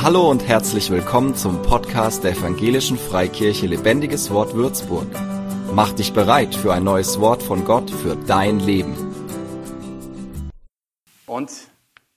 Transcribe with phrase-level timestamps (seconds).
[0.00, 5.08] Hallo und herzlich willkommen zum Podcast der Evangelischen Freikirche Lebendiges Wort Würzburg.
[5.72, 8.94] Mach dich bereit für ein neues Wort von Gott für dein Leben.
[11.26, 11.50] Und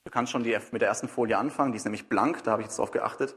[0.04, 2.62] du kannst schon die, mit der ersten Folie anfangen, die ist nämlich blank, da habe
[2.62, 3.36] ich jetzt drauf geachtet.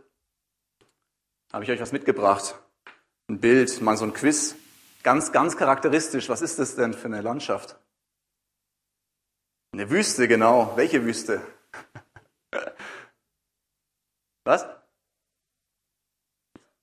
[1.49, 2.55] Da habe ich euch was mitgebracht.
[3.31, 4.57] Ein Bild, mal so ein Quiz.
[5.03, 6.29] Ganz, ganz charakteristisch.
[6.29, 7.77] Was ist das denn für eine Landschaft?
[9.73, 10.75] Eine Wüste, genau.
[10.77, 11.41] Welche Wüste?
[14.45, 14.67] Was?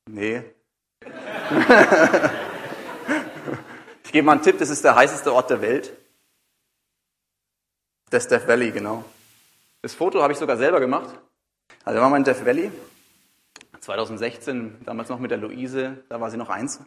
[0.10, 0.44] Nee.
[4.04, 5.96] ich gebe mal einen Tipp, das ist der heißeste Ort der Welt.
[8.10, 9.06] Das Death Valley, genau.
[9.84, 11.18] Das Foto habe ich sogar selber gemacht.
[11.86, 12.72] Also wir waren in Death Valley,
[13.80, 16.82] 2016, damals noch mit der Luise, da war sie noch eins.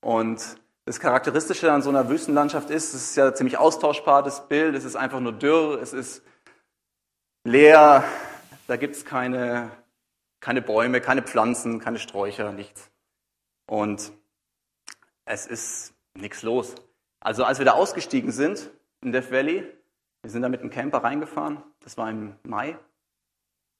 [0.00, 0.42] Und
[0.84, 4.84] das Charakteristische an so einer Wüstenlandschaft ist, es ist ja ziemlich austauschbar, das Bild, es
[4.84, 6.22] ist einfach nur dürr, es ist
[7.44, 8.04] leer,
[8.66, 9.70] da gibt es keine
[10.40, 12.90] keine Bäume, keine Pflanzen, keine Sträucher, nichts.
[13.66, 14.12] Und
[15.24, 16.74] es ist nichts los.
[17.20, 18.70] Also als wir da ausgestiegen sind
[19.02, 19.64] in Death Valley,
[20.22, 22.78] wir sind da mit einem Camper reingefahren, das war im Mai.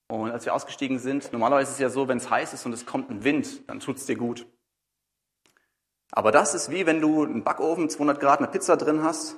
[0.08, 2.72] Und als wir ausgestiegen sind, normalerweise ist es ja so, wenn es heiß ist und
[2.72, 4.46] es kommt ein Wind, dann tut es dir gut.
[6.10, 9.36] Aber das ist wie wenn du einen Backofen, 200 Grad, eine Pizza drin hast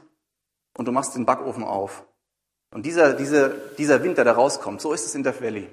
[0.77, 2.07] und du machst den Backofen auf.
[2.73, 5.69] Und dieser, dieser, dieser Wind, der da rauskommt, so ist es in Death Valley.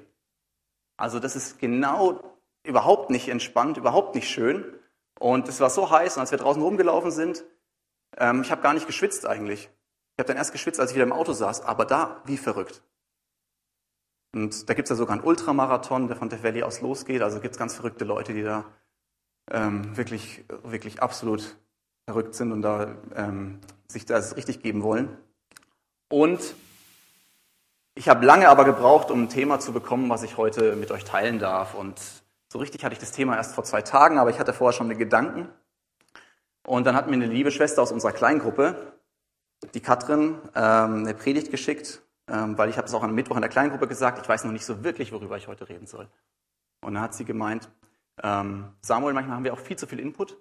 [0.98, 2.20] Also das ist genau
[2.64, 4.64] überhaupt nicht entspannt, überhaupt nicht schön.
[5.18, 7.44] Und es war so heiß, und als wir draußen rumgelaufen sind,
[8.18, 9.70] ähm, ich habe gar nicht geschwitzt eigentlich.
[10.12, 12.82] Ich habe dann erst geschwitzt, als ich wieder im Auto saß, aber da wie verrückt.
[14.34, 17.22] Und da gibt's ja sogar einen Ultramarathon, der von der Valley aus losgeht.
[17.22, 18.64] Also gibt's ganz verrückte Leute, die da
[19.50, 21.56] ähm, wirklich, wirklich absolut
[22.06, 25.16] verrückt sind und da ähm, sich das richtig geben wollen.
[26.10, 26.54] Und
[27.98, 31.04] ich habe lange aber gebraucht, um ein Thema zu bekommen, was ich heute mit euch
[31.04, 31.74] teilen darf.
[31.74, 32.00] Und
[32.48, 34.86] so richtig hatte ich das Thema erst vor zwei Tagen, aber ich hatte vorher schon
[34.86, 35.48] eine Gedanken.
[36.64, 38.92] Und dann hat mir eine liebe Schwester aus unserer Kleingruppe,
[39.74, 43.42] die Katrin, ähm, eine Predigt geschickt, ähm, weil ich habe es auch am Mittwoch in
[43.42, 46.08] der Kleingruppe gesagt, ich weiß noch nicht so wirklich, worüber ich heute reden soll.
[46.80, 47.68] Und dann hat sie gemeint,
[48.22, 50.36] ähm, Samuel, manchmal haben wir auch viel zu viel Input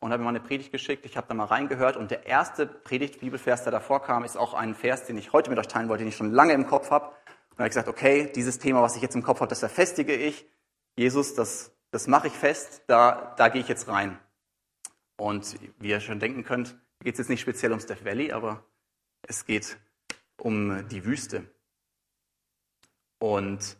[0.00, 1.04] und habe mir mal eine Predigt geschickt.
[1.04, 4.74] Ich habe da mal reingehört und der erste Predigt-Bibelvers, der davor kam, ist auch ein
[4.74, 7.06] Vers, den ich heute mit euch teilen wollte, den ich schon lange im Kopf habe.
[7.50, 10.14] Und habe ich gesagt, okay, dieses Thema, was ich jetzt im Kopf habe, das verfestige
[10.14, 10.46] ich.
[10.96, 14.18] Jesus, das, das mache ich fest, da, da gehe ich jetzt rein.
[15.16, 18.64] Und wie ihr schon denken könnt, geht es jetzt nicht speziell ums Death Valley, aber
[19.22, 19.76] es geht
[20.38, 21.44] um die Wüste.
[23.18, 23.76] Und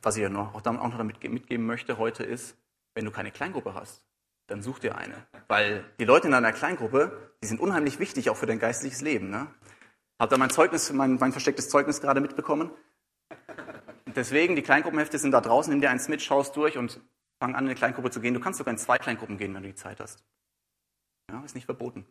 [0.00, 2.56] was ich auch noch damit mitgeben möchte heute ist,
[2.94, 4.04] wenn du keine Kleingruppe hast,
[4.52, 5.26] dann such dir eine.
[5.48, 9.30] Weil die Leute in deiner Kleingruppe, die sind unheimlich wichtig auch für dein geistliches Leben.
[9.30, 9.46] Ne?
[10.18, 12.70] Habt ihr mein Zeugnis, mein, mein verstecktes Zeugnis gerade mitbekommen?
[14.14, 17.00] Deswegen, die Kleingruppenhefte sind da draußen, nimm dir eins mit, schaust durch und
[17.40, 18.34] fang an, in eine Kleingruppe zu gehen.
[18.34, 20.22] Du kannst sogar in zwei Kleingruppen gehen, wenn du die Zeit hast.
[21.30, 22.06] Ja, ist nicht verboten.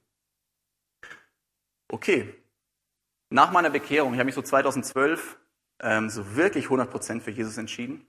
[1.90, 2.34] Okay.
[3.30, 5.38] Nach meiner Bekehrung, ich habe mich so 2012
[5.82, 8.06] ähm, so wirklich 100% für Jesus entschieden.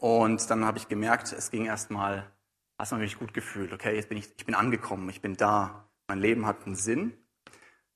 [0.00, 2.30] Und dann habe ich gemerkt, es ging erstmal,
[2.80, 3.74] hast man mich gut gefühlt.
[3.74, 5.86] Okay, jetzt bin ich, ich bin angekommen, ich bin da.
[6.08, 7.12] Mein Leben hat einen Sinn.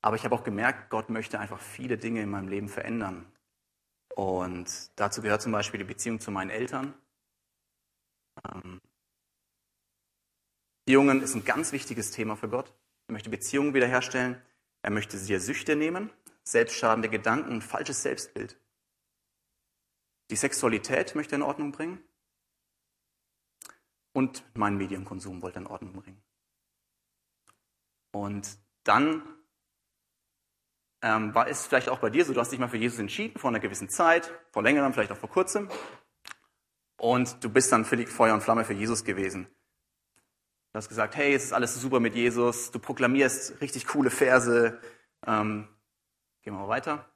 [0.02, 3.24] Aber ich habe auch gemerkt, Gott möchte einfach viele Dinge in meinem Leben verändern.
[4.14, 6.92] Und dazu gehört zum Beispiel die Beziehung zu meinen Eltern.
[8.44, 8.82] Ähm,
[10.84, 12.70] Beziehungen ist ein ganz wichtiges Thema für Gott.
[13.08, 14.40] Er möchte Beziehungen wiederherstellen.
[14.82, 16.10] Er möchte dir Süchte nehmen,
[16.42, 18.60] selbstschadende Gedanken, falsches Selbstbild.
[20.30, 22.04] Die Sexualität möchte er in Ordnung bringen.
[24.14, 26.22] Und meinen Medienkonsum wollte in Ordnung bringen.
[28.12, 28.48] Und
[28.84, 29.22] dann
[31.02, 33.38] ähm, war es vielleicht auch bei dir so, du hast dich mal für Jesus entschieden,
[33.38, 35.69] vor einer gewissen Zeit, vor längerem, vielleicht auch vor kurzem.
[36.97, 39.47] Und du bist dann völlig Feuer und Flamme für Jesus gewesen.
[40.72, 44.81] Du hast gesagt, hey, es ist alles super mit Jesus, du proklamierst richtig coole Verse.
[45.26, 45.69] Ähm,
[46.42, 47.13] gehen wir mal weiter.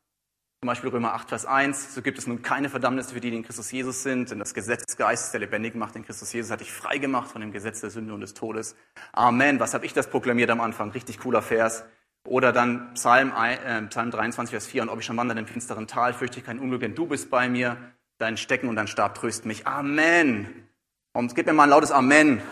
[0.60, 3.36] Zum Beispiel Römer 8, Vers 1, so gibt es nun keine Verdammnis für die, die
[3.36, 6.50] in Christus Jesus sind, denn das Gesetz des Geistes, der lebendig macht in Christus Jesus,
[6.50, 8.74] hat dich frei gemacht von dem Gesetz der Sünde und des Todes.
[9.12, 9.60] Amen.
[9.60, 10.90] Was habe ich das proklamiert am Anfang?
[10.90, 11.84] Richtig cooler Vers.
[12.26, 15.86] Oder dann Psalm, äh, Psalm 23, Vers 4, und ob ich schon wandere im finsteren
[15.86, 17.76] Tal, fürchte ich kein Unglück, denn du bist bei mir,
[18.18, 19.64] dein Stecken und dein Stab trösten mich.
[19.68, 20.68] Amen.
[21.12, 22.42] Und gib mir mal ein lautes Amen.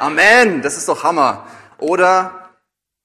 [0.00, 0.18] Amen.
[0.18, 0.62] Amen.
[0.62, 1.46] Das ist doch Hammer.
[1.78, 2.41] Oder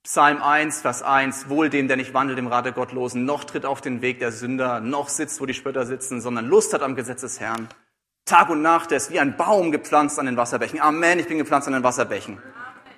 [0.07, 3.65] Psalm 1, Vers 1, wohl dem, der nicht wandelt im Rat der Gottlosen, noch tritt
[3.65, 6.95] auf den Weg der Sünder, noch sitzt, wo die Spötter sitzen, sondern Lust hat am
[6.95, 7.67] Gesetz des Herrn.
[8.23, 10.79] Tag und Nacht, der ist wie ein Baum gepflanzt an den Wasserbächen.
[10.79, 12.41] Amen, ich bin gepflanzt an den Wasserbächen.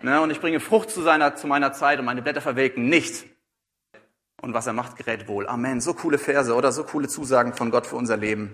[0.04, 3.26] Ne, und ich bringe Frucht zu, seiner, zu meiner Zeit und meine Blätter verwelken nicht.
[4.44, 5.48] Und was er macht, gerät wohl.
[5.48, 5.82] Amen.
[5.82, 8.54] So coole Verse oder so coole Zusagen von Gott für unser Leben.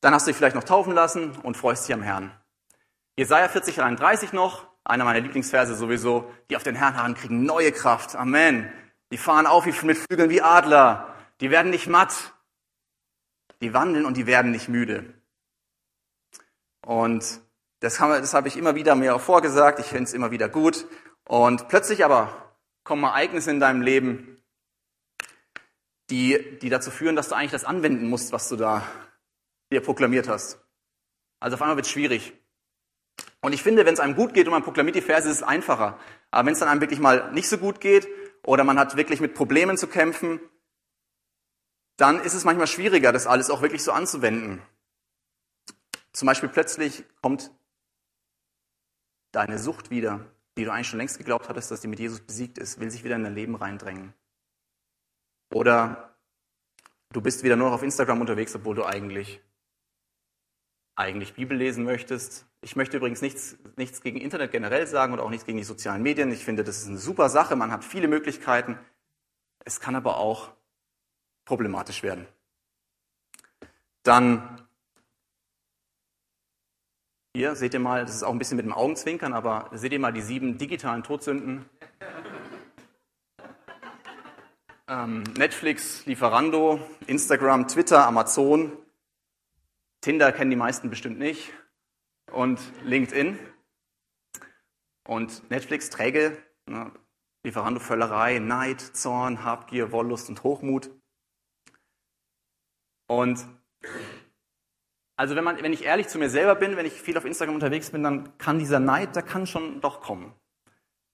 [0.00, 2.32] Dann hast du dich vielleicht noch taufen lassen und freust dich am Herrn.
[3.18, 7.72] Jesaja 40, 31 noch, einer meiner Lieblingsverse sowieso, die auf den Herrn harren, kriegen neue
[7.72, 8.16] Kraft.
[8.16, 8.72] Amen.
[9.12, 11.14] Die fahren auf wie mit Flügeln wie Adler.
[11.40, 12.34] Die werden nicht matt.
[13.60, 15.14] Die wandeln und die werden nicht müde.
[16.84, 17.40] Und
[17.80, 19.78] das, das habe ich immer wieder mir auch vorgesagt.
[19.78, 20.86] Ich finde es immer wieder gut.
[21.24, 22.54] Und plötzlich aber
[22.84, 24.42] kommen Ereignisse in deinem Leben,
[26.10, 28.86] die, die dazu führen, dass du eigentlich das anwenden musst, was du da
[29.70, 30.60] dir proklamiert hast.
[31.40, 32.32] Also auf einmal wird es schwierig.
[33.42, 35.42] Und ich finde, wenn es einem gut geht und man proklamiert die Verse, ist es
[35.42, 35.98] einfacher.
[36.30, 38.08] Aber wenn es dann einem wirklich mal nicht so gut geht
[38.44, 40.40] oder man hat wirklich mit Problemen zu kämpfen,
[41.96, 44.62] dann ist es manchmal schwieriger, das alles auch wirklich so anzuwenden.
[46.12, 47.50] Zum Beispiel plötzlich kommt
[49.32, 50.24] deine Sucht wieder,
[50.56, 53.02] die du eigentlich schon längst geglaubt hattest, dass die mit Jesus besiegt ist, will sich
[53.02, 54.14] wieder in dein Leben reindrängen.
[55.52, 56.16] Oder
[57.12, 59.40] du bist wieder nur noch auf Instagram unterwegs, obwohl du eigentlich,
[60.94, 62.46] eigentlich Bibel lesen möchtest.
[62.60, 66.02] Ich möchte übrigens nichts, nichts gegen Internet generell sagen und auch nichts gegen die sozialen
[66.02, 66.30] Medien.
[66.32, 67.56] Ich finde, das ist eine super Sache.
[67.56, 68.78] Man hat viele Möglichkeiten.
[69.64, 70.50] Es kann aber auch
[71.44, 72.26] problematisch werden.
[74.02, 74.62] Dann
[77.34, 79.98] hier seht ihr mal, das ist auch ein bisschen mit dem Augenzwinkern, aber seht ihr
[79.98, 81.64] mal die sieben digitalen Todsünden.
[84.86, 88.72] Ähm, Netflix, Lieferando, Instagram, Twitter, Amazon,
[90.02, 91.52] Tinder kennen die meisten bestimmt nicht
[92.30, 93.38] und LinkedIn.
[95.04, 96.92] Und Netflix träge, ne,
[97.44, 100.90] Lieferando Völlerei, Neid, Zorn, Habgier, Wollust und Hochmut.
[103.08, 103.46] Und
[105.16, 107.54] also wenn, man, wenn ich ehrlich zu mir selber bin, wenn ich viel auf Instagram
[107.54, 110.34] unterwegs bin, dann kann dieser Neid, der kann schon doch kommen.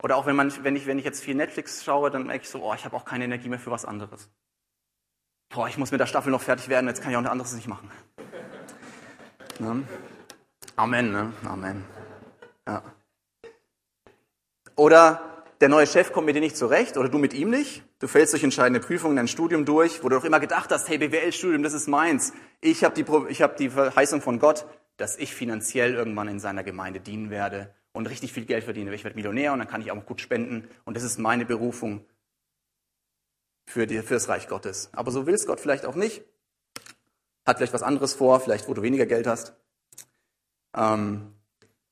[0.02, 2.48] Oder auch wenn, man, wenn, ich, wenn ich jetzt viel Netflix schaue, dann merke ich
[2.48, 4.30] so, oh, ich habe auch keine Energie mehr für was anderes.
[5.50, 7.52] Boah, ich muss mit der Staffel noch fertig werden, jetzt kann ich auch ein anderes
[7.54, 7.90] nicht machen.
[9.60, 9.84] Ne?
[10.76, 11.32] Amen, ne?
[11.44, 11.84] Amen.
[12.66, 12.82] Ja.
[14.76, 17.82] Oder der neue Chef kommt mit dir nicht zurecht oder du mit ihm nicht.
[17.98, 20.98] Du fällst durch entscheidende Prüfungen dein Studium durch, wo du doch immer gedacht hast, hey,
[20.98, 22.32] BWL-Studium, das ist meins.
[22.60, 23.04] Ich habe die,
[23.42, 24.66] hab die Verheißung von Gott,
[24.96, 28.94] dass ich finanziell irgendwann in seiner Gemeinde dienen werde und richtig viel Geld verdiene.
[28.94, 30.68] Ich werde Millionär und dann kann ich auch gut spenden.
[30.84, 32.04] Und das ist meine Berufung
[33.66, 34.90] für, die, für das Reich Gottes.
[34.92, 36.22] Aber so will es Gott vielleicht auch nicht.
[37.48, 39.54] Hat vielleicht was anderes vor, vielleicht wo du weniger Geld hast.
[40.76, 41.34] Ähm,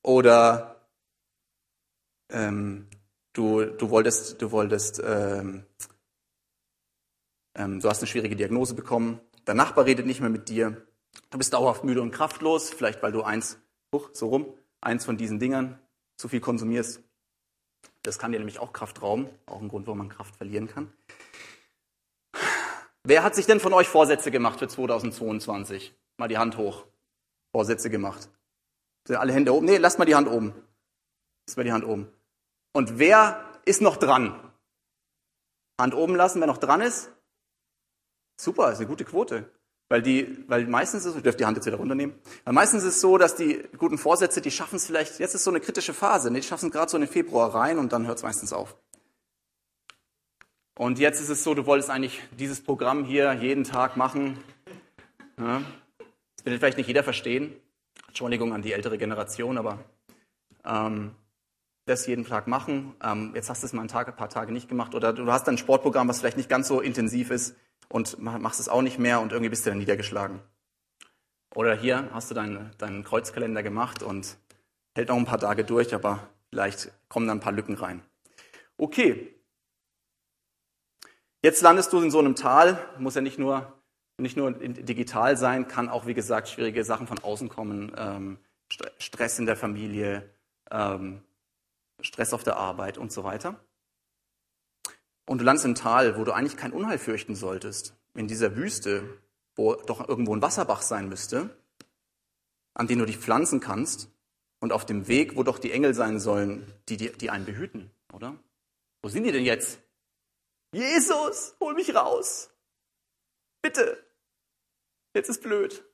[0.03, 0.77] oder
[2.31, 2.87] ähm,
[3.37, 5.67] Du, du wolltest, du wolltest, ähm,
[7.55, 9.21] ähm, du hast eine schwierige Diagnose bekommen.
[9.45, 10.87] Dein Nachbar redet nicht mehr mit dir.
[11.29, 13.59] Du bist dauerhaft müde und kraftlos, vielleicht weil du eins,
[13.95, 15.79] huch, so rum, eins von diesen Dingern
[16.17, 17.03] zu viel konsumierst.
[18.01, 20.91] Das kann dir nämlich auch Kraft rauben, auch ein Grund, warum man Kraft verlieren kann.
[23.09, 25.95] Wer hat sich denn von euch Vorsätze gemacht für 2022?
[26.17, 26.87] Mal die Hand hoch.
[27.53, 28.29] Vorsätze gemacht.
[29.07, 29.67] Sind alle Hände oben?
[29.67, 30.53] Nee, lasst mal die Hand oben.
[31.47, 32.09] Lasst mal die Hand oben.
[32.73, 34.35] Und wer ist noch dran?
[35.81, 37.13] Hand oben lassen, wer noch dran ist?
[38.41, 39.53] Super, ist eine gute Quote.
[39.89, 42.97] Weil, die, weil meistens ist ich dürfte die Hand jetzt wieder runternehmen, weil meistens ist
[42.97, 45.95] es so, dass die guten Vorsätze, die schaffen es vielleicht, jetzt ist so eine kritische
[45.95, 46.41] Phase, ne?
[46.41, 48.77] die schaffen es gerade so in den Februar rein und dann hört es meistens auf.
[50.79, 54.39] Und jetzt ist es so, du wolltest eigentlich dieses Programm hier jeden Tag machen.
[55.39, 55.63] Ja?
[56.37, 57.57] Das wird vielleicht nicht jeder verstehen.
[58.09, 59.79] Entschuldigung an die ältere Generation, aber
[60.65, 61.13] ähm,
[61.87, 62.95] das jeden Tag machen.
[63.03, 65.31] Ähm, jetzt hast du es mal einen Tag, ein paar Tage nicht gemacht oder du
[65.33, 67.57] hast ein Sportprogramm, was vielleicht nicht ganz so intensiv ist
[67.89, 70.41] und machst es auch nicht mehr und irgendwie bist du dann niedergeschlagen.
[71.55, 74.37] Oder hier hast du deinen, deinen Kreuzkalender gemacht und
[74.95, 78.03] hält noch ein paar Tage durch, aber vielleicht kommen dann ein paar Lücken rein.
[78.77, 79.36] Okay.
[81.47, 83.73] Jetzt landest du in so einem Tal, muss ja nicht nur,
[84.19, 88.39] nicht nur digital sein, kann auch, wie gesagt, schwierige Sachen von außen kommen, ähm,
[88.99, 90.29] Stress in der Familie,
[90.73, 91.23] ähm,
[92.01, 93.61] Stress auf der Arbeit und so weiter.
[95.25, 99.05] Und du landest im Tal, wo du eigentlich kein Unheil fürchten solltest, in dieser Wüste,
[99.55, 101.57] wo doch irgendwo ein Wasserbach sein müsste,
[102.75, 104.11] an den du dich pflanzen kannst,
[104.59, 107.93] und auf dem Weg, wo doch die Engel sein sollen, die, die, die einen behüten,
[108.13, 108.35] oder?
[109.01, 109.79] Wo sind die denn jetzt?
[110.73, 112.51] Jesus, hol mich raus.
[113.63, 114.05] Bitte.
[115.15, 115.85] Jetzt ist blöd.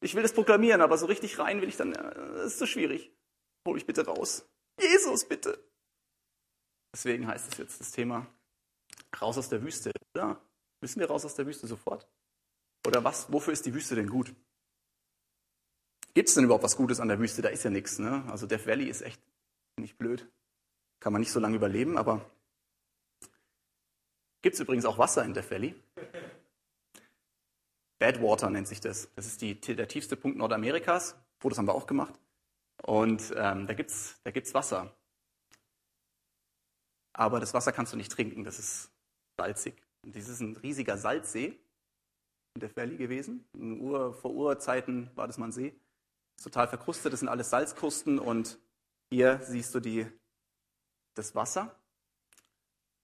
[0.00, 2.66] Ich will das proklamieren, aber so richtig rein will ich dann, äh, das ist so
[2.66, 3.12] schwierig.
[3.66, 4.48] Hol mich bitte raus.
[4.80, 5.58] Jesus, bitte.
[6.94, 8.26] Deswegen heißt es jetzt das Thema
[9.20, 9.90] raus aus der Wüste.
[10.14, 10.40] Oder?
[10.80, 12.08] Müssen wir raus aus der Wüste sofort?
[12.86, 14.34] Oder was, wofür ist die Wüste denn gut?
[16.14, 17.42] Gibt es denn überhaupt was Gutes an der Wüste?
[17.42, 17.98] Da ist ja nichts.
[17.98, 18.24] Ne?
[18.30, 19.20] Also Death Valley ist echt
[19.78, 20.30] nicht blöd.
[21.00, 22.24] Kann man nicht so lange überleben, aber
[24.42, 25.74] gibt es übrigens auch Wasser in Death Valley?
[27.98, 29.08] Badwater nennt sich das.
[29.16, 31.16] Das ist die, der tiefste Punkt Nordamerikas.
[31.40, 32.14] Fotos haben wir auch gemacht.
[32.82, 34.94] Und ähm, da gibt's da gibt's Wasser.
[37.12, 38.92] Aber das Wasser kannst du nicht trinken, das ist
[39.36, 39.82] salzig.
[40.04, 41.58] Und dies ist ein riesiger Salzsee
[42.54, 43.44] in der Valley gewesen.
[43.54, 45.74] Ur, vor Urzeiten war das mal ein See.
[46.36, 48.58] Ist total verkrustet, das sind alles Salzkrusten und
[49.10, 50.06] hier siehst du die,
[51.14, 51.77] das Wasser.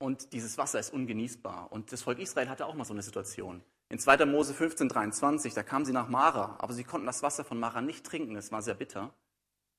[0.05, 1.73] Und dieses Wasser ist ungenießbar.
[1.73, 3.65] Und das Volk Israel hatte auch mal so eine Situation.
[3.89, 4.27] In 2.
[4.27, 7.81] Mose 15, 23, da kamen sie nach Mara, aber sie konnten das Wasser von Mara
[7.81, 9.15] nicht trinken, es war sehr bitter.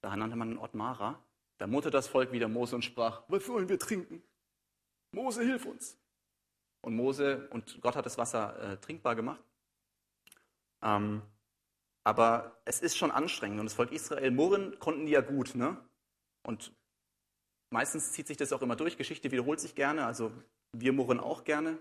[0.02, 1.24] Da nannte man den Ort Mara.
[1.60, 4.24] Da murrte das Volk wieder Mose und sprach, was wollen wir trinken?
[5.12, 5.96] Mose, hilf uns.
[6.82, 9.44] Und Mose und Gott hat das Wasser äh, trinkbar gemacht.
[10.82, 11.22] Ähm,
[12.04, 15.54] aber es ist schon anstrengend und das Volk Israel murren konnten die ja gut.
[15.54, 15.78] Ne?
[16.42, 16.74] Und
[17.70, 18.98] meistens zieht sich das auch immer durch.
[18.98, 20.06] Geschichte wiederholt sich gerne.
[20.06, 20.32] Also
[20.74, 21.78] wir murren auch gerne.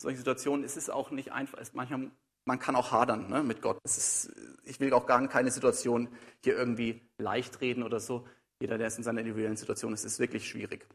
[0.00, 1.58] Solche Situationen ist es auch nicht einfach.
[1.72, 2.10] manchmal,
[2.44, 3.78] man kann auch hadern ne, mit Gott.
[3.84, 4.30] Ist,
[4.64, 6.08] ich will auch gar keine Situation
[6.44, 8.26] hier irgendwie leicht reden oder so.
[8.60, 10.86] Jeder, der ist in seiner individuellen Situation ist, ist wirklich schwierig.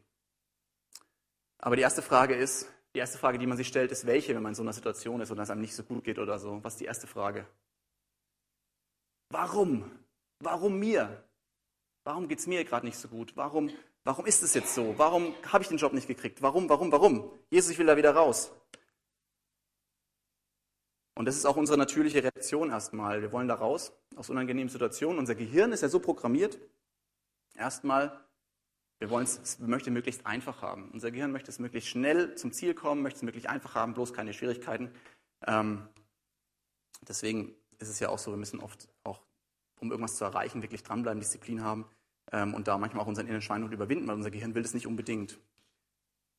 [1.60, 4.42] Aber die erste Frage ist, die erste Frage, die man sich stellt, ist welche, wenn
[4.42, 6.64] man in so einer Situation ist oder es einem nicht so gut geht oder so.
[6.64, 7.46] Was ist die erste Frage?
[9.30, 9.90] Warum?
[10.40, 11.24] Warum mir?
[12.04, 13.38] Warum geht es mir gerade nicht so gut?
[13.38, 13.70] Warum,
[14.04, 14.98] warum ist es jetzt so?
[14.98, 16.42] Warum habe ich den Job nicht gekriegt?
[16.42, 17.32] Warum, warum, warum?
[17.50, 18.52] Jesus, ich will da wieder raus.
[21.16, 23.22] Und das ist auch unsere natürliche Reaktion erstmal.
[23.22, 25.20] Wir wollen da raus aus unangenehmen Situationen.
[25.20, 26.58] Unser Gehirn ist ja so programmiert.
[27.54, 28.20] Erstmal,
[29.00, 30.90] wir wollen es, möglichst einfach haben.
[30.92, 34.14] Unser Gehirn möchte es möglichst schnell zum Ziel kommen, möchte es möglichst einfach haben, bloß
[34.14, 34.92] keine Schwierigkeiten.
[35.46, 35.88] Ähm,
[37.08, 39.22] deswegen ist es ja auch so, wir müssen oft auch,
[39.80, 41.86] um irgendwas zu erreichen, wirklich dranbleiben, Disziplin haben
[42.32, 44.88] ähm, und da manchmal auch unseren inneren Schweinhund überwinden, weil unser Gehirn will das nicht
[44.88, 45.40] unbedingt.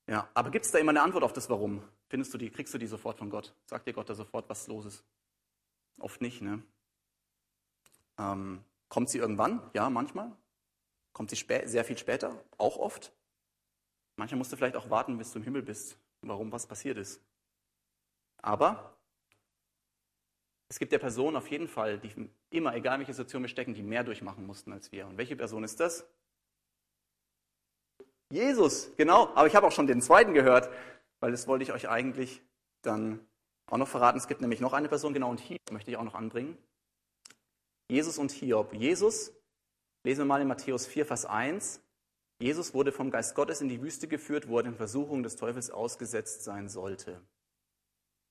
[0.09, 1.83] Ja, aber gibt es da immer eine Antwort auf das Warum?
[2.09, 3.55] Findest du die, kriegst du die sofort von Gott?
[3.67, 5.05] Sagt dir Gott da sofort, was los ist?
[5.99, 6.63] Oft nicht, ne?
[8.19, 9.63] Ähm, kommt sie irgendwann?
[9.75, 10.33] Ja, manchmal.
[11.13, 12.43] Kommt sie sehr viel später?
[12.59, 13.13] Auch oft.
[14.17, 17.23] Manchmal musst du vielleicht auch warten, bis du im Himmel bist, warum was passiert ist.
[18.39, 18.92] Aber
[20.73, 23.83] es gibt ja Personen auf jeden Fall, die immer, egal welche Situation wir stecken, die
[23.83, 25.07] mehr durchmachen mussten als wir.
[25.07, 26.07] Und welche Person ist das?
[28.31, 29.29] Jesus, genau.
[29.35, 30.71] Aber ich habe auch schon den zweiten gehört,
[31.21, 32.41] weil das wollte ich euch eigentlich
[32.81, 33.21] dann
[33.67, 34.17] auch noch verraten.
[34.17, 36.57] Es gibt nämlich noch eine Person, genau, und Hiob möchte ich auch noch anbringen.
[37.91, 38.73] Jesus und Hiob.
[38.73, 39.31] Jesus,
[40.05, 41.83] lesen wir mal in Matthäus 4, Vers 1.
[42.41, 45.71] Jesus wurde vom Geist Gottes in die Wüste geführt, wo er den Versuchungen des Teufels
[45.71, 47.21] ausgesetzt sein sollte.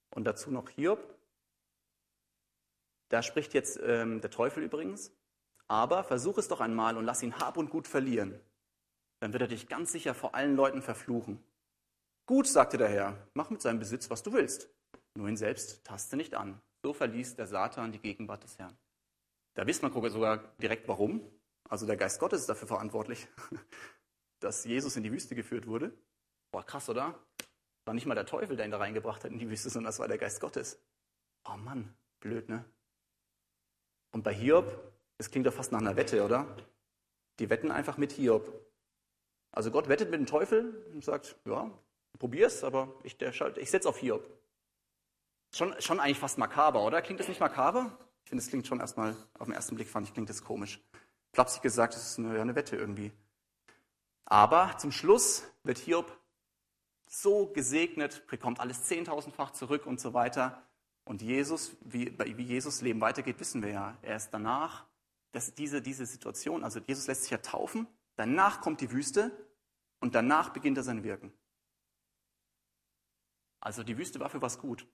[0.09, 1.20] Und dazu noch Hiob.
[3.11, 5.11] Da spricht jetzt ähm, der Teufel übrigens.
[5.67, 8.39] Aber versuch es doch einmal und lass ihn Hab und Gut verlieren.
[9.19, 11.43] Dann wird er dich ganz sicher vor allen Leuten verfluchen.
[12.25, 14.69] Gut, sagte der Herr, mach mit seinem Besitz, was du willst.
[15.15, 16.61] Nur ihn selbst taste nicht an.
[16.83, 18.77] So verließ der Satan die Gegenwart des Herrn.
[19.55, 21.21] Da wisst man sogar direkt warum.
[21.69, 23.27] Also der Geist Gottes ist dafür verantwortlich,
[24.39, 25.93] dass Jesus in die Wüste geführt wurde.
[26.51, 27.19] Boah, krass, oder?
[27.85, 29.99] War nicht mal der Teufel, der ihn da reingebracht hat in die Wüste, sondern das
[29.99, 30.81] war der Geist Gottes.
[31.45, 32.63] Oh Mann, blöd, ne?
[34.11, 34.65] Und bei Hiob,
[35.17, 36.45] das klingt doch fast nach einer Wette, oder?
[37.39, 38.51] Die wetten einfach mit Hiob.
[39.51, 41.71] Also Gott wettet mit dem Teufel und sagt, ja,
[42.19, 44.25] probier's, aber ich, ich setze auf Hiob.
[45.53, 47.01] Schon, schon eigentlich fast makaber, oder?
[47.01, 47.97] Klingt das nicht makaber?
[48.23, 50.79] Ich finde, es klingt schon erstmal, auf den ersten Blick fand ich, klingt das komisch.
[51.33, 53.11] Flapsig gesagt, es ist eine, eine Wette irgendwie.
[54.25, 56.17] Aber zum Schluss wird Hiob
[57.05, 60.63] so gesegnet, bekommt alles zehntausendfach zurück und so weiter.
[61.03, 63.97] Und Jesus, wie, wie Jesus Leben weitergeht, wissen wir ja.
[64.01, 64.85] Er ist danach,
[65.31, 69.31] dass diese, diese Situation, also Jesus lässt sich ja taufen, danach kommt die Wüste
[69.99, 71.33] und danach beginnt er sein Wirken.
[73.59, 74.87] Also die Wüste war für was gut.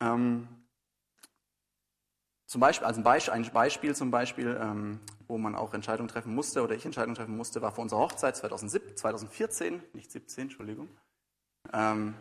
[0.00, 0.48] Ähm,
[2.46, 6.34] zum Beispiel, also ein Beispiel, ein Beispiel zum Beispiel, ähm, wo man auch Entscheidungen treffen
[6.34, 10.88] musste oder ich Entscheidungen treffen musste, war vor unserer Hochzeit 2007, 2014, nicht 17, Entschuldigung
[11.72, 12.14] ähm,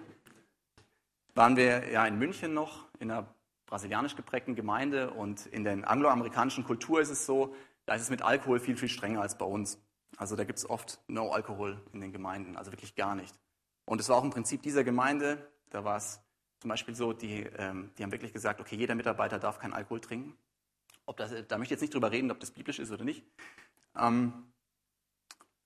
[1.35, 3.27] waren wir ja in München noch, in einer
[3.67, 7.53] brasilianisch geprägten Gemeinde und in der angloamerikanischen Kultur ist es so,
[7.85, 9.79] da ist es mit Alkohol viel, viel strenger als bei uns.
[10.17, 13.37] Also da gibt es oft No Alkohol in den Gemeinden, also wirklich gar nicht.
[13.85, 16.21] Und es war auch im Prinzip dieser Gemeinde, da war es
[16.59, 20.01] zum Beispiel so, die, ähm, die haben wirklich gesagt, okay, jeder Mitarbeiter darf keinen Alkohol
[20.01, 20.35] trinken.
[21.05, 23.23] Ob das, da möchte ich jetzt nicht drüber reden, ob das biblisch ist oder nicht.
[23.95, 24.33] Ähm,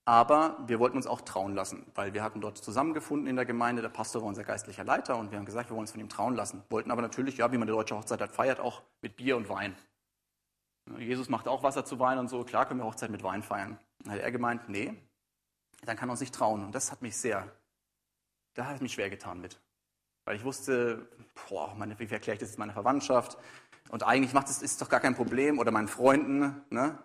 [0.04, 3.82] aber wir wollten uns auch trauen lassen, weil wir hatten dort zusammengefunden in der Gemeinde.
[3.82, 6.08] Der Pastor war unser geistlicher Leiter und wir haben gesagt, wir wollen uns von ihm
[6.08, 6.62] trauen lassen.
[6.70, 9.48] Wollten aber natürlich, ja, wie man die deutsche Hochzeit hat, feiert, auch mit Bier und
[9.48, 9.76] Wein.
[10.98, 12.42] Jesus macht auch Wasser zu Wein und so.
[12.42, 13.78] Klar können wir Hochzeit mit Wein feiern.
[14.00, 14.92] Dann hat er gemeint, nee,
[15.84, 16.64] dann kann er uns nicht trauen.
[16.64, 17.48] Und das hat mich sehr,
[18.54, 19.60] da hat es mich schwer getan mit.
[20.24, 21.08] Weil ich wusste,
[21.48, 23.38] boah, meine, wie erkläre ich das meiner Verwandtschaft?
[23.90, 25.60] Und eigentlich macht es ist doch gar kein Problem.
[25.60, 26.98] Oder meinen Freunden, ne?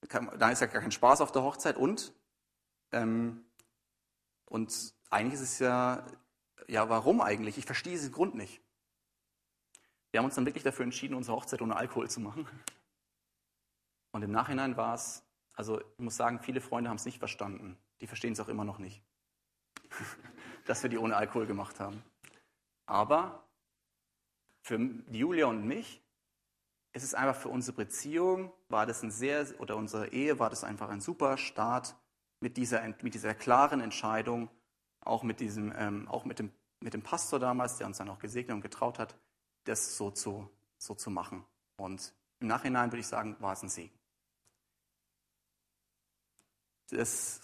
[0.00, 1.76] Da ist ja gar kein Spaß auf der Hochzeit.
[1.76, 2.12] Und,
[2.92, 3.44] ähm,
[4.46, 6.06] und eigentlich ist es ja,
[6.68, 7.58] ja, warum eigentlich?
[7.58, 8.60] Ich verstehe diesen Grund nicht.
[10.10, 12.46] Wir haben uns dann wirklich dafür entschieden, unsere Hochzeit ohne Alkohol zu machen.
[14.12, 17.76] Und im Nachhinein war es, also ich muss sagen, viele Freunde haben es nicht verstanden.
[18.00, 19.02] Die verstehen es auch immer noch nicht,
[20.66, 22.02] dass wir die ohne Alkohol gemacht haben.
[22.86, 23.44] Aber
[24.62, 24.78] für
[25.10, 26.02] Julia und mich
[26.92, 30.64] ist es einfach für unsere Beziehung, war das ein sehr, oder unsere Ehe war das
[30.64, 31.96] einfach ein super Start
[32.40, 34.50] mit dieser, mit dieser klaren Entscheidung,
[35.00, 38.18] auch mit diesem, ähm, auch mit dem, mit dem Pastor damals, der uns dann auch
[38.18, 39.16] gesegnet und getraut hat,
[39.64, 40.48] das so zu,
[40.78, 41.44] so zu machen.
[41.76, 43.98] Und im Nachhinein würde ich sagen, war es ein Segen.
[46.90, 47.40] Das,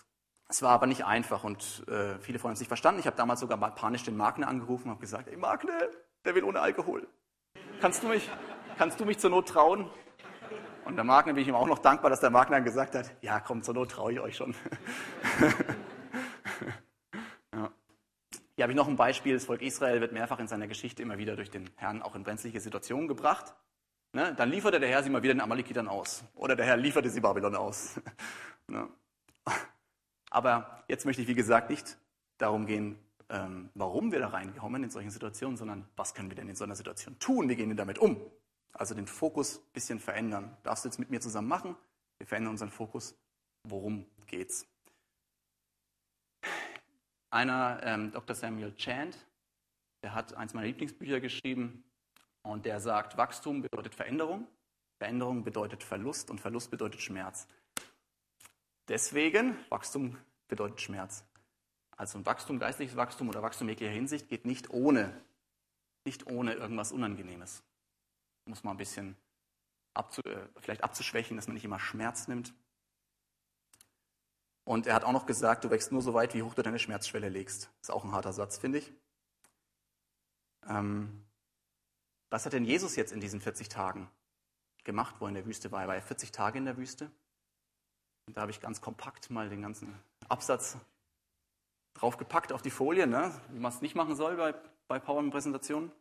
[0.49, 3.01] es war aber nicht einfach und äh, viele von uns nicht verstanden.
[3.01, 5.91] Ich habe damals sogar panisch den Magne angerufen und habe gesagt, ey Magne,
[6.25, 7.07] der will ohne Alkohol.
[7.81, 8.31] Kannst du mich,
[8.79, 9.91] kannst du mich zur Not trauen?
[10.85, 13.11] Und der Magne bin ich ihm auch noch dankbar, dass der Magne dann gesagt hat,
[13.23, 14.55] ja komm, zur Not traue ich euch schon.
[17.55, 17.71] ja.
[18.55, 19.35] Hier habe ich noch ein Beispiel.
[19.35, 22.23] Das Volk Israel wird mehrfach in seiner Geschichte immer wieder durch den Herrn auch in
[22.23, 23.55] brenzliche Situationen gebracht.
[24.13, 24.35] Ne?
[24.37, 26.25] Dann lieferte der Herr sie mal wieder den Amalekitern aus.
[26.35, 28.01] Oder der Herr lieferte sie Babylon aus.
[28.69, 28.89] ne?
[30.31, 31.97] Aber jetzt möchte ich, wie gesagt, nicht
[32.39, 32.99] darum gehen,
[33.31, 36.65] ähm, warum wir da reinkommen in solchen Situationen, sondern was können wir denn in so
[36.65, 37.49] einer Situation tun?
[37.49, 38.21] Wie gehen wir damit um?
[38.75, 40.57] Also den Fokus ein bisschen verändern.
[40.65, 41.77] Darfst du jetzt mit mir zusammen machen?
[42.19, 43.17] Wir verändern unseren Fokus.
[43.63, 44.67] Worum geht's?
[47.31, 48.37] Einer, ähm, Dr.
[48.37, 49.17] Samuel Chand,
[50.03, 51.83] der hat eins meiner Lieblingsbücher geschrieben
[52.43, 54.47] und der sagt, Wachstum bedeutet Veränderung,
[54.99, 57.49] Veränderung bedeutet Verlust und Verlust bedeutet Schmerz.
[58.89, 61.25] Deswegen, Wachstum bedeutet Schmerz.
[61.97, 65.13] Also ein Wachstum, geistliches Wachstum oder Wachstum jeglicher Hinsicht geht nicht ohne,
[66.05, 67.63] nicht ohne irgendwas Unangenehmes.
[68.47, 69.17] Muss man ein bisschen
[69.95, 72.55] abzu, äh, vielleicht abzuschwächen, dass man nicht immer Schmerz nimmt.
[74.65, 76.79] Und er hat auch noch gesagt, du wächst nur so weit, wie hoch du deine
[76.79, 77.71] Schmerzschwelle legst.
[77.81, 78.93] Ist auch ein harter Satz, finde ich.
[80.67, 81.25] Ähm,
[82.31, 84.11] was hat denn Jesus jetzt in diesen 40 Tagen
[84.85, 85.83] gemacht, wo er in der Wüste war?
[85.83, 87.11] Er war ja 40 Tage in der Wüste.
[88.27, 89.95] Und da habe ich ganz kompakt mal den ganzen
[90.29, 90.79] Absatz
[91.95, 93.39] draufgepackt auf die Folie, ne?
[93.51, 94.55] wie man es nicht machen soll bei,
[94.89, 95.93] bei PowerPoint-Präsentationen.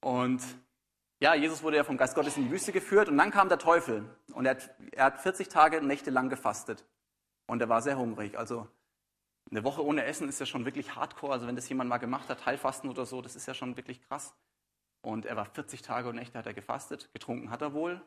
[0.00, 0.42] Und
[1.18, 3.58] ja, Jesus wurde ja vom Geist Gottes in die Wüste geführt und dann kam der
[3.58, 6.84] Teufel und er hat, er hat 40 Tage Nächte lang gefastet
[7.46, 8.38] und er war sehr hungrig.
[8.38, 8.68] Also
[9.50, 11.32] eine Woche ohne Essen ist ja schon wirklich hardcore.
[11.32, 14.02] Also wenn das jemand mal gemacht hat, Heilfasten oder so, das ist ja schon wirklich
[14.02, 14.34] krass.
[15.02, 18.02] Und er war 40 Tage und Nächte hat er gefastet, getrunken hat er wohl,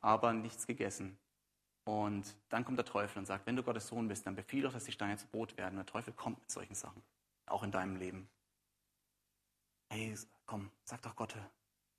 [0.00, 1.18] aber nichts gegessen.
[1.84, 4.72] Und dann kommt der Teufel und sagt, wenn du Gottes Sohn bist, dann befiehl doch,
[4.72, 5.78] dass die Steine zu Brot werden.
[5.78, 7.02] Und der Teufel kommt mit solchen Sachen,
[7.46, 8.28] auch in deinem Leben.
[9.92, 11.34] Hey, komm, sag doch Gott,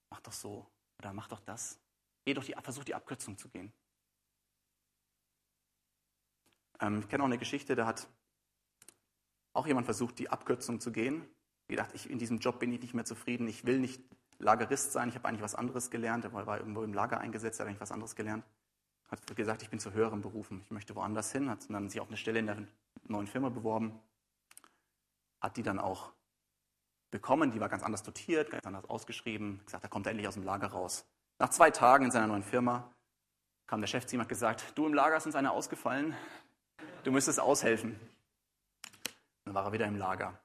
[0.09, 0.65] mach doch so
[0.97, 1.77] oder mach doch das.
[2.23, 3.73] Geh doch die, versuch die Abkürzung zu gehen.
[6.79, 8.07] Ähm, ich kenne auch eine Geschichte, da hat
[9.53, 11.27] auch jemand versucht, die Abkürzung zu gehen.
[11.67, 14.01] Wie gedacht, ich, in diesem Job bin ich nicht mehr zufrieden, ich will nicht
[14.39, 17.67] Lagerist sein, ich habe eigentlich was anderes gelernt, er war irgendwo im Lager eingesetzt, hat
[17.67, 18.45] eigentlich was anderes gelernt.
[19.09, 22.07] Hat gesagt, ich bin zu höheren Berufen, ich möchte woanders hin, hat dann sich auf
[22.07, 22.67] eine Stelle in der
[23.03, 23.99] neuen Firma beworben,
[25.41, 26.13] hat die dann auch
[27.11, 30.33] bekommen, die war ganz anders dotiert, ganz anders ausgeschrieben, gesagt, da kommt er endlich aus
[30.33, 31.05] dem Lager raus.
[31.39, 32.89] Nach zwei Tagen in seiner neuen Firma
[33.67, 36.15] kam der Chef zu ihm und hat gesagt, du im Lager ist uns einer ausgefallen,
[37.03, 37.99] du müsstest aushelfen.
[39.45, 40.39] Dann war er wieder im Lager.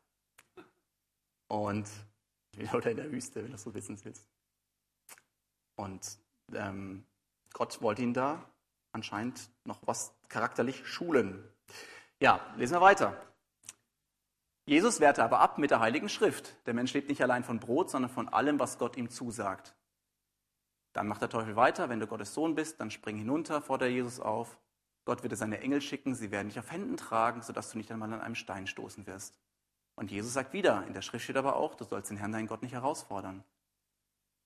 [1.49, 1.87] Und
[2.57, 4.27] wieder in der Wüste, wenn du so wissen willst.
[5.77, 6.19] Und
[6.53, 7.05] ähm,
[7.53, 8.43] Gott wollte ihn da
[8.93, 11.47] anscheinend noch was charakterlich schulen.
[12.19, 13.15] Ja, lesen wir weiter.
[14.67, 16.57] Jesus wehrte aber ab mit der Heiligen Schrift.
[16.67, 19.77] Der Mensch lebt nicht allein von Brot, sondern von allem, was Gott ihm zusagt.
[20.93, 24.19] Dann macht der Teufel weiter, wenn du Gottes Sohn bist, dann spring hinunter, fordert Jesus
[24.19, 24.59] auf.
[25.05, 28.13] Gott wird seine Engel schicken, sie werden dich auf Händen tragen, sodass du nicht einmal
[28.13, 29.39] an einem Stein stoßen wirst.
[29.95, 32.49] Und Jesus sagt wieder, in der Schrift steht aber auch, du sollst den Herrn, deinen
[32.49, 33.45] Gott, nicht herausfordern.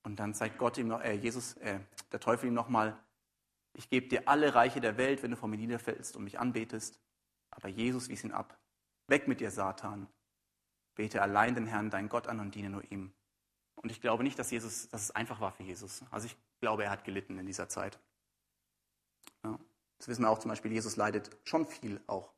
[0.03, 1.79] Und dann zeigt Gott ihm noch, äh, Jesus, äh,
[2.11, 2.95] der Teufel ihm nochmal,
[3.73, 6.99] ich gebe dir alle Reiche der Welt, wenn du vor mir niederfällst und mich anbetest.
[7.49, 8.60] Aber Jesus wies ihn ab.
[9.11, 10.07] Weg mit dir, Satan.
[10.95, 13.13] Bete allein den Herrn, deinen Gott an und diene nur ihm.
[13.75, 16.03] Und ich glaube nicht, dass, Jesus, dass es einfach war für Jesus.
[16.11, 17.99] Also ich glaube, er hat gelitten in dieser Zeit.
[19.43, 19.59] Ja.
[19.97, 22.33] Das wissen wir auch zum Beispiel, Jesus leidet schon viel auch.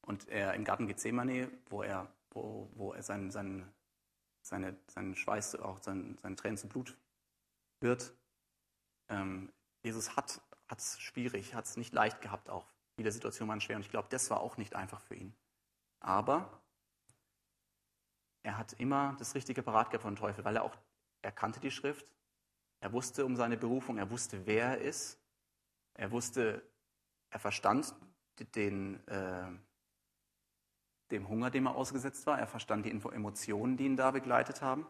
[0.00, 3.70] Und er im Garten Gethsemane, wo er, wo, wo er sein, sein,
[4.42, 6.96] seine, seinen Schweiß, auch sein, seine Tränen zu Blut
[7.80, 8.14] wird,
[9.08, 12.66] ähm, Jesus hat es schwierig, hat es nicht leicht gehabt auch.
[12.94, 15.34] Viele Situationen waren schwer und ich glaube, das war auch nicht einfach für ihn.
[16.02, 16.60] Aber
[18.42, 20.76] er hat immer das Richtige parat gehabt von Teufel, weil er auch,
[21.22, 22.04] er kannte die Schrift,
[22.80, 25.20] er wusste um seine Berufung, er wusste, wer er ist,
[25.94, 26.68] er wusste,
[27.30, 27.94] er verstand
[28.56, 29.48] den, äh,
[31.12, 34.86] dem Hunger, dem er ausgesetzt war, er verstand die Emotionen, die ihn da begleitet haben.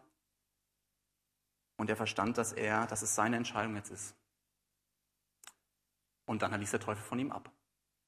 [1.77, 4.15] Und er verstand, dass er, dass es seine Entscheidung jetzt ist.
[6.25, 7.51] Und dann ließ der Teufel von ihm ab.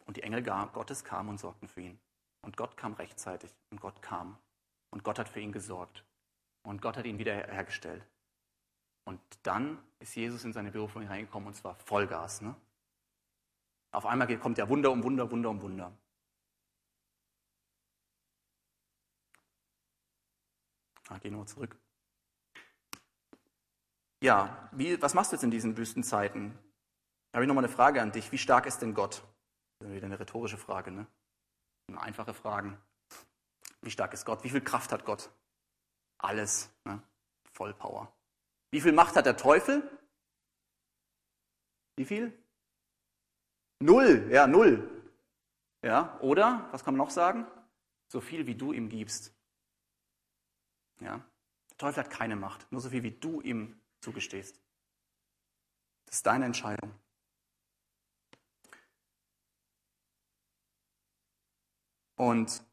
[0.05, 1.99] Und die Engel Gottes kamen und sorgten für ihn.
[2.45, 3.51] Und Gott kam rechtzeitig.
[3.71, 4.37] Und Gott kam.
[4.91, 6.05] Und Gott hat für ihn gesorgt.
[6.63, 8.05] Und Gott hat ihn wiederhergestellt.
[9.03, 12.41] Und dann ist Jesus in seine Berufung hineingekommen und zwar Vollgas.
[12.41, 12.55] Ne?
[13.91, 15.91] Auf einmal kommt der Wunder um Wunder, Wunder um Wunder.
[21.09, 21.77] Ah, gehen wir zurück.
[24.21, 26.57] Ja, wie, was machst du jetzt in diesen Wüstenzeiten?
[27.31, 28.31] Da habe ich nochmal eine Frage an dich.
[28.31, 29.23] Wie stark ist denn Gott?
[29.79, 31.07] Das ist wieder eine rhetorische Frage, ne?
[31.93, 32.77] Einfache Frage.
[33.81, 34.43] Wie stark ist Gott?
[34.43, 35.29] Wie viel Kraft hat Gott?
[36.17, 37.01] Alles, ne?
[37.53, 38.11] Vollpower.
[38.71, 39.83] Wie viel Macht hat der Teufel?
[41.95, 42.37] Wie viel?
[43.79, 44.89] Null, ja, null.
[45.81, 47.45] Ja, oder, was kann man noch sagen?
[48.07, 49.33] So viel, wie du ihm gibst.
[50.99, 51.23] Ja,
[51.69, 54.59] der Teufel hat keine Macht, nur so viel, wie du ihm zugestehst.
[56.05, 56.91] Das ist deine Entscheidung.
[62.15, 62.63] Und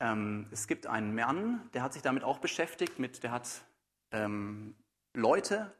[0.00, 3.64] ähm, es gibt einen Mann, der hat sich damit auch beschäftigt, mit, der hat
[4.12, 4.76] ähm,
[5.14, 5.74] Leute,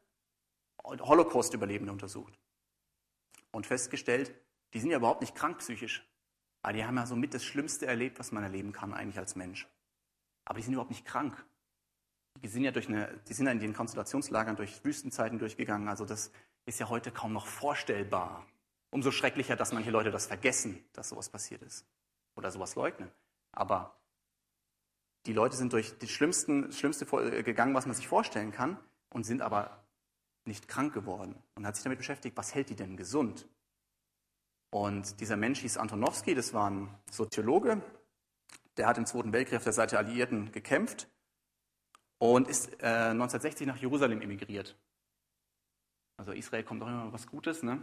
[0.85, 2.39] Holocaust-Überlebende untersucht
[3.53, 4.35] und festgestellt,
[4.73, 6.05] die sind ja überhaupt nicht krank psychisch.
[6.63, 9.37] Aber die haben ja so mit das Schlimmste erlebt, was man erleben kann eigentlich als
[9.37, 9.69] Mensch.
[10.45, 11.45] Aber die sind überhaupt nicht krank.
[12.43, 15.89] Die sind ja durch eine, die sind ja in den Konzentrationslagern durch Wüstenzeiten durchgegangen.
[15.89, 16.33] Also das
[16.67, 18.47] ist ja heute kaum noch vorstellbar.
[18.91, 21.87] Umso schrecklicher, dass manche Leute das vergessen, dass sowas passiert ist.
[22.37, 23.11] Oder sowas leugnen.
[23.53, 23.99] Aber
[25.27, 26.67] die Leute sind durch das Schlimmste
[27.43, 28.79] gegangen, was man sich vorstellen kann,
[29.11, 29.85] und sind aber
[30.45, 31.35] nicht krank geworden.
[31.55, 33.47] Und hat sich damit beschäftigt, was hält die denn gesund?
[34.71, 37.83] Und dieser Mensch hieß Antonowski, das war ein Soziologe,
[38.77, 41.09] der hat im Zweiten Weltkrieg auf der Seite der Alliierten gekämpft
[42.19, 44.79] und ist äh, 1960 nach Jerusalem emigriert.
[46.17, 47.81] Also Israel kommt doch immer was Gutes, ne?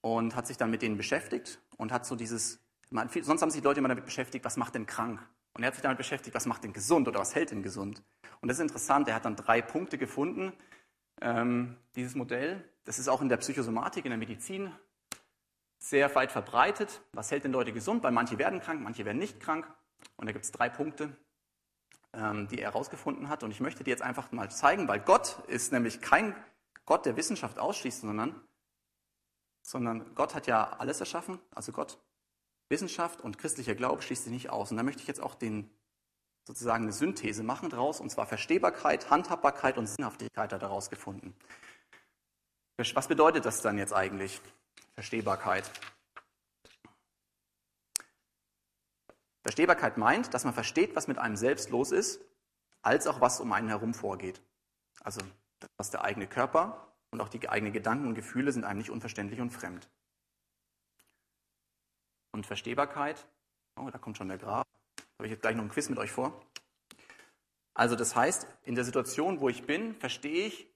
[0.00, 3.60] Und hat sich dann mit denen beschäftigt und hat so dieses, man, sonst haben sich
[3.60, 5.20] die Leute immer damit beschäftigt, was macht denn krank?
[5.54, 8.02] Und er hat sich damit beschäftigt, was macht denn gesund oder was hält denn gesund?
[8.40, 10.52] Und das ist interessant, er hat dann drei Punkte gefunden,
[11.20, 12.62] ähm, dieses Modell.
[12.84, 14.70] Das ist auch in der Psychosomatik, in der Medizin
[15.78, 17.00] sehr weit verbreitet.
[17.12, 18.02] Was hält denn Leute gesund?
[18.02, 19.66] Weil manche werden krank, manche werden nicht krank.
[20.16, 21.16] Und da gibt es drei Punkte,
[22.12, 23.42] ähm, die er herausgefunden hat.
[23.42, 26.34] Und ich möchte dir jetzt einfach mal zeigen, weil Gott ist nämlich kein
[26.86, 28.40] Gott, der Wissenschaft ausschließt, sondern,
[29.68, 31.38] sondern Gott hat ja alles erschaffen.
[31.54, 31.98] Also Gott,
[32.70, 34.70] Wissenschaft und christlicher Glaube schließt sich nicht aus.
[34.70, 35.70] Und da möchte ich jetzt auch den,
[36.46, 41.34] sozusagen eine Synthese machen daraus, und zwar Verstehbarkeit, Handhabbarkeit und Sinnhaftigkeit hat er herausgefunden.
[42.94, 44.40] Was bedeutet das dann jetzt eigentlich?
[44.94, 45.70] Verstehbarkeit.
[49.42, 52.20] Verstehbarkeit meint, dass man versteht, was mit einem selbst los ist,
[52.80, 54.40] als auch was um einen herum vorgeht.
[55.00, 55.20] Also,
[55.76, 59.40] was der eigene Körper und auch die eigenen Gedanken und Gefühle sind einem nicht unverständlich
[59.40, 59.88] und fremd.
[62.32, 63.26] Und Verstehbarkeit,
[63.76, 64.66] oh, da kommt schon der Graf.
[65.18, 66.40] Habe ich jetzt gleich noch ein Quiz mit euch vor.
[67.74, 70.68] Also, das heißt, in der Situation, wo ich bin, verstehe ich,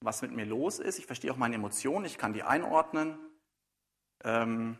[0.00, 0.98] was mit mir los ist.
[0.98, 3.18] Ich verstehe auch meine Emotionen, ich kann die einordnen.
[4.24, 4.78] Ähm,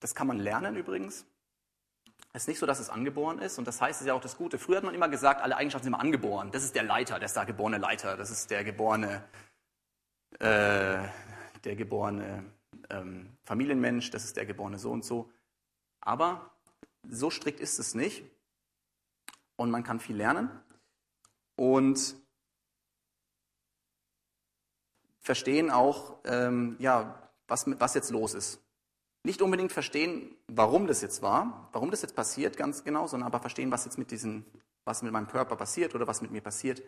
[0.00, 1.24] das kann man lernen übrigens.
[2.38, 4.20] Es ist nicht so, dass es angeboren ist und das heißt, es ist ja auch
[4.20, 4.60] das Gute.
[4.60, 6.52] Früher hat man immer gesagt, alle Eigenschaften sind immer angeboren.
[6.52, 9.24] Das ist der Leiter, das ist der geborene Leiter, das ist der geborene,
[10.38, 11.02] äh,
[11.64, 12.44] der geborene
[12.90, 15.32] ähm, Familienmensch, das ist der geborene so und so.
[16.00, 16.52] Aber
[17.08, 18.22] so strikt ist es nicht
[19.56, 20.48] und man kann viel lernen.
[21.56, 22.14] Und
[25.18, 28.60] verstehen auch, ähm, ja, was, was jetzt los ist.
[29.28, 33.40] Nicht unbedingt verstehen, warum das jetzt war, warum das jetzt passiert, ganz genau, sondern aber
[33.40, 34.46] verstehen, was jetzt mit diesen,
[34.86, 36.82] was mit meinem Körper passiert oder was mit mir passiert,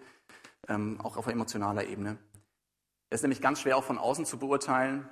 [0.66, 2.16] ähm, auch auf emotionaler Ebene.
[3.10, 5.06] Das ist nämlich ganz schwer auch von außen zu beurteilen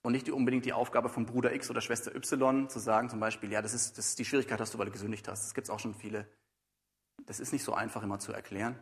[0.00, 3.52] und nicht unbedingt die Aufgabe von Bruder X oder Schwester Y zu sagen, zum Beispiel,
[3.52, 5.44] ja, das ist, das ist die Schwierigkeit, dass du, weil du gesündigt hast.
[5.44, 6.26] Das gibt es auch schon viele.
[7.26, 8.78] Das ist nicht so einfach immer zu erklären.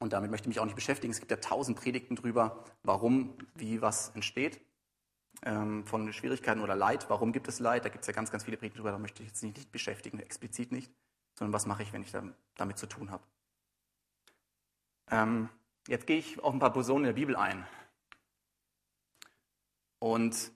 [0.00, 1.12] Und damit möchte ich mich auch nicht beschäftigen.
[1.12, 4.60] Es gibt ja tausend Predigten drüber, warum, wie was entsteht.
[5.44, 7.08] Ähm, von Schwierigkeiten oder Leid.
[7.10, 7.84] Warum gibt es Leid?
[7.84, 8.92] Da gibt es ja ganz, ganz viele Predigten drüber.
[8.92, 10.90] Da möchte ich jetzt nicht, nicht beschäftigen, explizit nicht.
[11.38, 12.12] Sondern was mache ich, wenn ich
[12.56, 13.22] damit zu tun habe.
[15.10, 15.50] Ähm,
[15.86, 17.66] jetzt gehe ich auf ein paar Personen in der Bibel ein.
[19.98, 20.52] Und,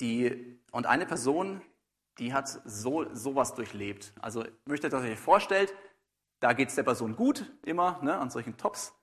[0.00, 1.62] die, und eine Person,
[2.18, 4.12] die hat so sowas durchlebt.
[4.20, 5.74] Also möchtet ihr euch vorstellt,
[6.40, 8.94] da geht es der Person gut immer ne, an solchen Tops.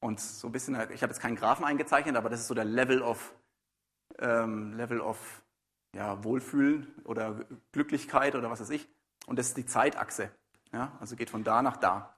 [0.00, 2.64] Und so ein bisschen, ich habe jetzt keinen Graphen eingezeichnet, aber das ist so der
[2.64, 3.34] Level of,
[4.18, 5.42] ähm, Level of
[5.94, 8.88] ja, Wohlfühlen oder Glücklichkeit oder was weiß ich.
[9.26, 10.30] Und das ist die Zeitachse.
[10.72, 12.16] Ja, also geht von da nach da.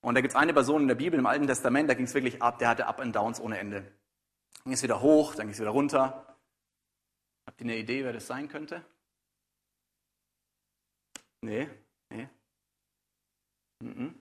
[0.00, 2.14] Und da gibt es eine Person in der Bibel, im Alten Testament, da ging es
[2.14, 3.82] wirklich ab, der hatte Up and Downs ohne Ende.
[3.82, 6.36] Dann ging es wieder hoch, dann ging es wieder runter.
[7.46, 8.84] Habt ihr eine Idee, wer das sein könnte?
[11.40, 11.68] Nee,
[12.10, 12.28] nee.
[13.80, 14.14] Mhm.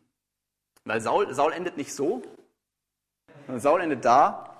[0.85, 2.21] Weil Saul, Saul endet nicht so,
[3.47, 4.52] Saul endet da.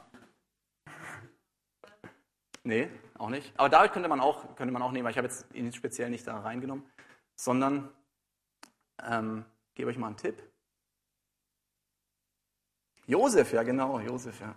[2.64, 3.52] Nee, auch nicht.
[3.58, 6.10] Aber David könnte man auch, könnte man auch nehmen, weil ich habe jetzt ihn speziell
[6.10, 6.86] nicht da reingenommen,
[7.36, 7.90] sondern
[9.04, 9.46] ähm,
[9.76, 10.42] gebe euch mal einen Tipp.
[13.06, 14.56] Josef, ja genau, Josef, ja.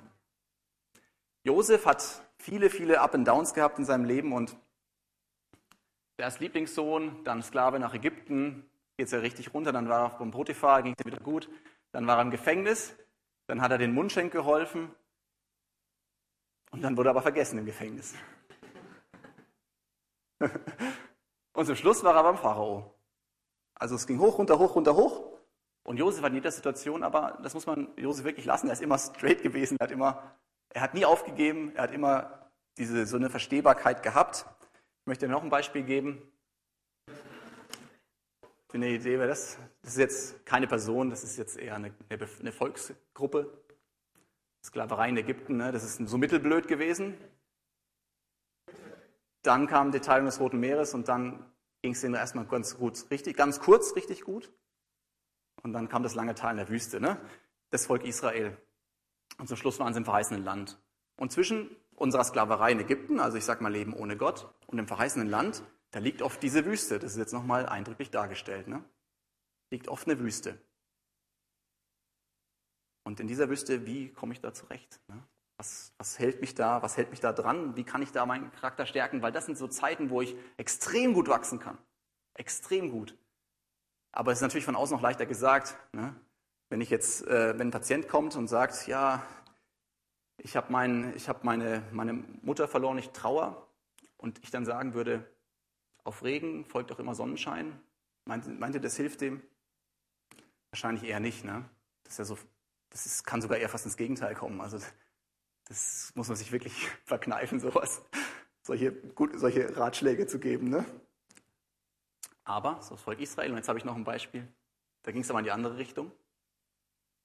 [1.42, 4.57] Josef hat viele, viele Up and Downs gehabt in seinem Leben und
[6.16, 10.31] erst Lieblingssohn, dann Sklave nach Ägypten, geht es ja richtig runter, dann war er beim
[10.31, 11.51] Potiphar, ging es wieder gut,
[11.90, 12.95] dann war er im Gefängnis,
[13.49, 14.95] dann hat er den Mundschenk geholfen
[16.70, 18.14] und dann wurde er aber vergessen im Gefängnis.
[21.52, 22.94] und zum Schluss war er beim Pharao.
[23.74, 25.37] Also es ging hoch, runter, hoch, runter, hoch.
[25.85, 28.83] Und Josef hat in jeder Situation, aber das muss man Josef wirklich lassen, er ist
[28.83, 30.35] immer straight gewesen, er hat, immer,
[30.70, 34.46] er hat nie aufgegeben, er hat immer diese, so eine Verstehbarkeit gehabt.
[35.02, 36.20] Ich möchte noch ein Beispiel geben.
[38.72, 42.52] Eine Idee wäre das, das ist jetzt keine Person, das ist jetzt eher eine, eine
[42.52, 43.62] Volksgruppe.
[44.66, 45.70] Sklaverei in Ägypten, ne?
[45.70, 47.14] das ist so mittelblöd gewesen.
[49.42, 51.46] Dann kam die Teilung des Roten Meeres und dann
[51.83, 54.52] ging es denen erstmal ganz gut, richtig, ganz kurz richtig gut.
[55.62, 57.20] Und dann kam das lange Tal in der Wüste, ne?
[57.70, 58.57] das Volk Israel.
[59.38, 60.81] Und zum Schluss waren sie im verheißenen Land.
[61.16, 64.88] Und zwischen unserer Sklaverei in Ägypten, also ich sag mal Leben ohne Gott, und dem
[64.88, 66.98] verheißenen Land, da liegt oft diese Wüste.
[66.98, 68.66] Das ist jetzt nochmal eindrücklich dargestellt.
[68.66, 68.83] Ne?
[69.70, 70.59] Liegt oft eine Wüste.
[73.07, 74.99] Und in dieser Wüste, wie komme ich da zurecht?
[75.07, 75.23] Ne?
[75.59, 77.77] Was, was, hält mich da, was hält mich da dran?
[77.77, 79.23] Wie kann ich da meinen Charakter stärken?
[79.23, 81.79] Weil das sind so Zeiten, wo ich extrem gut wachsen kann.
[82.35, 83.16] Extrem gut.
[84.11, 85.77] Aber es ist natürlich von außen noch leichter gesagt.
[85.92, 86.16] Ne?
[86.69, 89.25] Wenn ich jetzt, äh, wenn ein Patient kommt und sagt, ja,
[90.38, 93.69] ich habe mein, hab meine, meine Mutter verloren, ich trauer,
[94.16, 95.25] und ich dann sagen würde,
[96.03, 97.79] auf Regen folgt doch immer Sonnenschein,
[98.25, 99.42] meint, meint ihr, das hilft dem?
[100.73, 101.45] Wahrscheinlich eher nicht.
[101.45, 101.64] Ne?
[102.03, 102.38] Das, ist ja so,
[102.96, 104.59] das ist, kann sogar eher fast ins Gegenteil kommen.
[104.62, 104.78] Also
[105.64, 106.72] das muss man sich wirklich
[107.04, 108.02] verkneifen, sowas,
[108.62, 110.70] solche, gut, solche Ratschläge zu geben.
[110.70, 110.87] Ne?
[112.44, 114.48] Aber, so das Volk Israel, und jetzt habe ich noch ein Beispiel,
[115.02, 116.11] da ging es aber in die andere Richtung,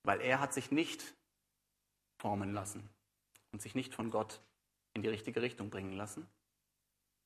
[0.03, 1.15] weil er hat sich nicht
[2.17, 2.89] formen lassen
[3.53, 4.41] und sich nicht von Gott
[4.93, 6.27] in die richtige Richtung bringen lassen.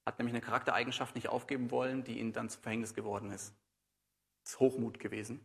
[0.05, 3.55] Hat nämlich eine Charaktereigenschaft nicht aufgeben wollen, die ihm dann zum Verhängnis geworden ist.
[4.43, 5.43] Das ist Hochmut gewesen.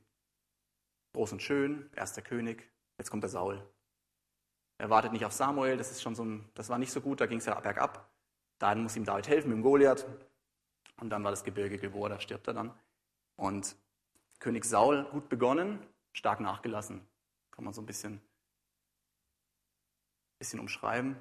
[1.14, 3.66] Groß und schön, erster König, jetzt kommt der Saul.
[4.78, 7.20] Er wartet nicht auf Samuel, das ist schon so ein, das war nicht so gut,
[7.20, 8.08] da ging es ja bergab.
[8.58, 10.06] Dann muss ihm David helfen mit dem Goliath.
[11.00, 12.72] Und dann war das Gebirge Gebor, da stirbt er dann.
[13.36, 13.74] Und
[14.38, 17.06] König Saul gut begonnen, stark nachgelassen.
[17.50, 18.20] Kann man so ein bisschen
[20.40, 21.16] bisschen umschreiben.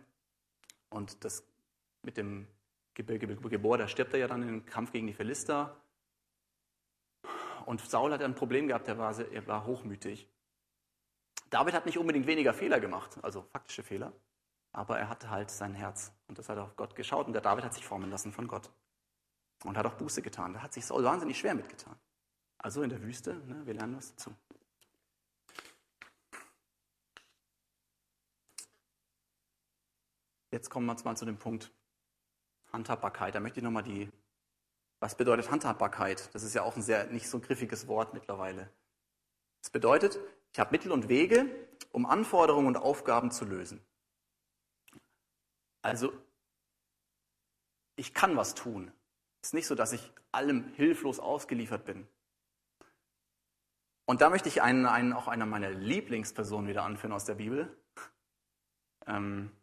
[0.89, 1.43] Und das
[2.01, 2.47] mit dem
[2.95, 5.79] Gebor, da stirbt er ja dann im Kampf gegen die Philister.
[7.65, 10.27] Und Saul hat ein Problem gehabt, er war, er war hochmütig.
[11.49, 14.13] David hat nicht unbedingt weniger Fehler gemacht, also faktische Fehler,
[14.71, 17.63] aber er hatte halt sein Herz und das hat auf Gott geschaut und der David
[17.63, 18.69] hat sich formen lassen von Gott
[19.63, 20.53] und hat auch Buße getan.
[20.53, 21.97] Da hat sich Saul wahnsinnig schwer mitgetan.
[22.57, 24.35] Also in der Wüste, ne, wir lernen was dazu.
[30.51, 31.71] Jetzt kommen wir mal zu dem Punkt
[32.73, 33.35] Handhabbarkeit.
[33.35, 34.11] Da möchte ich nochmal die,
[34.99, 36.33] was bedeutet Handhabbarkeit?
[36.33, 38.69] Das ist ja auch ein sehr nicht so griffiges Wort mittlerweile.
[39.61, 40.19] Das bedeutet,
[40.59, 41.45] ich habe Mittel und Wege,
[41.93, 43.79] um Anforderungen und Aufgaben zu lösen.
[45.81, 46.11] Also,
[47.95, 48.91] ich kann was tun.
[49.41, 52.05] Es ist nicht so, dass ich allem hilflos ausgeliefert bin.
[54.05, 57.73] Und da möchte ich einen, einen, auch einer meiner Lieblingspersonen wieder anführen aus der Bibel.
[59.07, 59.53] Ähm,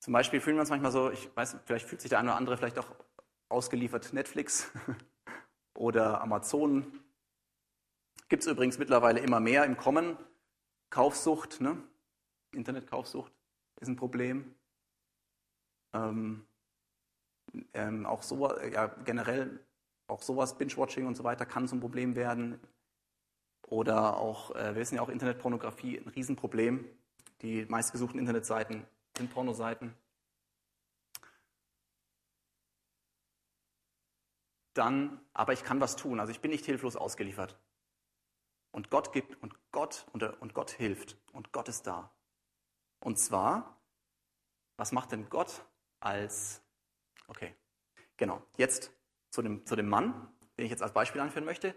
[0.00, 2.36] zum Beispiel fühlen wir uns manchmal so, ich weiß, vielleicht fühlt sich der eine oder
[2.36, 2.94] andere vielleicht auch
[3.48, 4.70] ausgeliefert Netflix
[5.74, 7.07] oder Amazon.
[8.28, 10.16] Gibt es übrigens mittlerweile immer mehr im Kommen.
[10.90, 11.82] Kaufsucht, ne?
[12.52, 13.32] Internetkaufsucht
[13.80, 14.54] ist ein Problem.
[15.92, 16.46] Ähm,
[17.74, 19.60] ähm, auch so, ja, generell
[20.06, 22.58] auch sowas, Binge-Watching und so weiter, kann zum Problem werden.
[23.66, 26.84] Oder auch, äh, wir wissen ja auch, Internetpornografie ein Riesenproblem.
[27.42, 28.84] Die meistgesuchten Internetseiten
[29.16, 29.94] sind Pornoseiten.
[34.78, 36.20] dann, aber ich kann was tun.
[36.20, 37.58] Also ich bin nicht hilflos ausgeliefert.
[38.70, 42.10] Und Gott gibt und Gott und, und Gott hilft und Gott ist da.
[43.00, 43.78] Und zwar,
[44.76, 45.64] was macht denn Gott
[46.00, 46.62] als,
[47.26, 47.54] okay,
[48.16, 48.92] genau, jetzt
[49.30, 51.74] zu dem, zu dem Mann, den ich jetzt als Beispiel anführen möchte.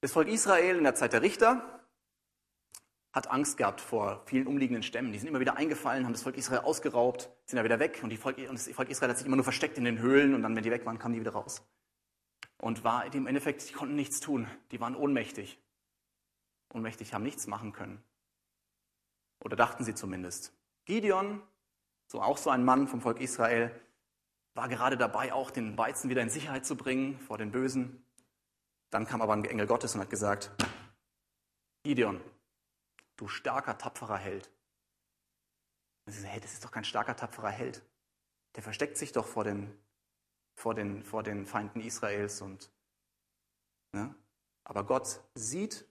[0.00, 1.80] Das Volk Israel in der Zeit der Richter
[3.12, 5.12] hat Angst gehabt vor vielen umliegenden Stämmen.
[5.12, 8.12] Die sind immer wieder eingefallen, haben das Volk Israel ausgeraubt, sind da wieder weg und,
[8.14, 10.54] Volk, und das Volk Israel hat sich immer nur versteckt in den Höhlen und dann,
[10.54, 11.62] wenn die weg waren, kamen die wieder raus.
[12.58, 14.46] Und war im Endeffekt, die konnten nichts tun.
[14.70, 15.58] Die waren ohnmächtig.
[16.72, 18.02] Ohnmächtig, haben nichts machen können.
[19.40, 20.52] Oder dachten sie zumindest.
[20.84, 21.42] Gideon,
[22.06, 23.70] so auch so ein Mann vom Volk Israel,
[24.54, 28.04] war gerade dabei, auch den Weizen wieder in Sicherheit zu bringen vor den Bösen.
[28.90, 30.50] Dann kam aber ein Engel Gottes und hat gesagt,
[31.82, 32.20] Gideon,
[33.16, 34.50] du starker, tapferer Held.
[36.06, 37.82] Und sie sagen, hey, das ist doch kein starker, tapferer Held.
[38.56, 39.72] Der versteckt sich doch vor den,
[40.56, 42.42] vor den, vor den Feinden Israels.
[42.42, 42.70] Und,
[43.92, 44.14] ne?
[44.64, 45.86] Aber Gott sieht,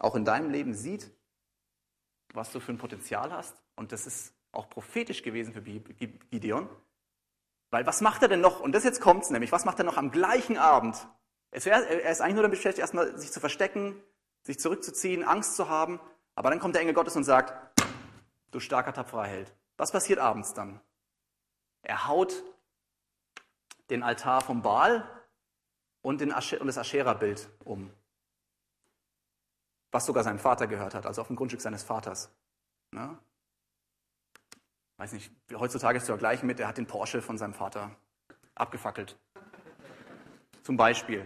[0.00, 1.10] auch in deinem Leben sieht,
[2.34, 3.62] was du für ein Potenzial hast.
[3.76, 6.68] Und das ist auch prophetisch gewesen für Gideon.
[7.70, 8.60] Weil was macht er denn noch?
[8.60, 9.52] Und das jetzt kommt's nämlich.
[9.52, 10.96] Was macht er noch am gleichen Abend?
[11.50, 14.02] Er ist eigentlich nur damit beschäftigt, erstmal sich zu verstecken,
[14.42, 16.00] sich zurückzuziehen, Angst zu haben.
[16.34, 17.82] Aber dann kommt der Engel Gottes und sagt,
[18.50, 19.54] du starker, tapferer Held.
[19.76, 20.80] Was passiert abends dann?
[21.82, 22.42] Er haut
[23.90, 25.08] den Altar vom Baal
[26.02, 27.90] und, den Asche und das Aschera-Bild um.
[29.90, 32.30] Was sogar seinem Vater gehört hat, also auf dem Grundstück seines Vaters.
[32.90, 33.18] Ne?
[34.98, 37.90] Weiß nicht, heutzutage ist zu vergleichen mit, er hat den Porsche von seinem Vater
[38.54, 39.18] abgefackelt.
[40.62, 41.24] Zum Beispiel.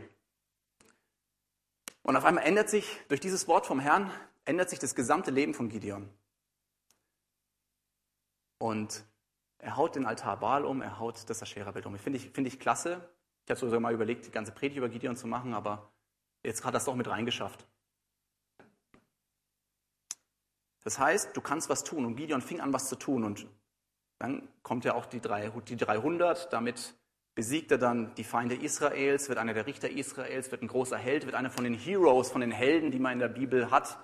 [2.03, 4.11] Und auf einmal ändert sich durch dieses Wort vom Herrn
[4.45, 6.09] ändert sich das gesamte Leben von Gideon.
[8.59, 9.05] Und
[9.59, 11.97] er haut den Altar Baal um, er haut das Aschera-Bild um.
[11.99, 13.09] Finde ich, find ich klasse.
[13.45, 15.91] Ich habe sogar mal überlegt, die ganze Predigt über Gideon zu machen, aber
[16.45, 17.67] jetzt hat das doch mit reingeschafft.
[20.85, 22.05] Das heißt, du kannst was tun.
[22.05, 23.25] Und Gideon fing an, was zu tun.
[23.25, 23.47] Und
[24.19, 26.53] dann kommt ja auch die, 300.
[26.53, 26.95] Damit
[27.35, 31.25] besiegt er dann die Feinde Israels, wird einer der Richter Israels, wird ein großer Held,
[31.25, 33.99] wird einer von den Heroes, von den Helden, die man in der Bibel hat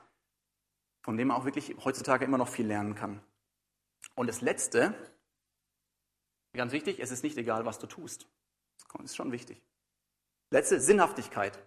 [1.08, 3.22] von dem man auch wirklich heutzutage immer noch viel lernen kann.
[4.14, 4.94] Und das Letzte,
[6.52, 8.28] ganz wichtig, es ist nicht egal, was du tust.
[8.92, 9.62] Das ist schon wichtig.
[10.50, 11.58] Letzte, Sinnhaftigkeit.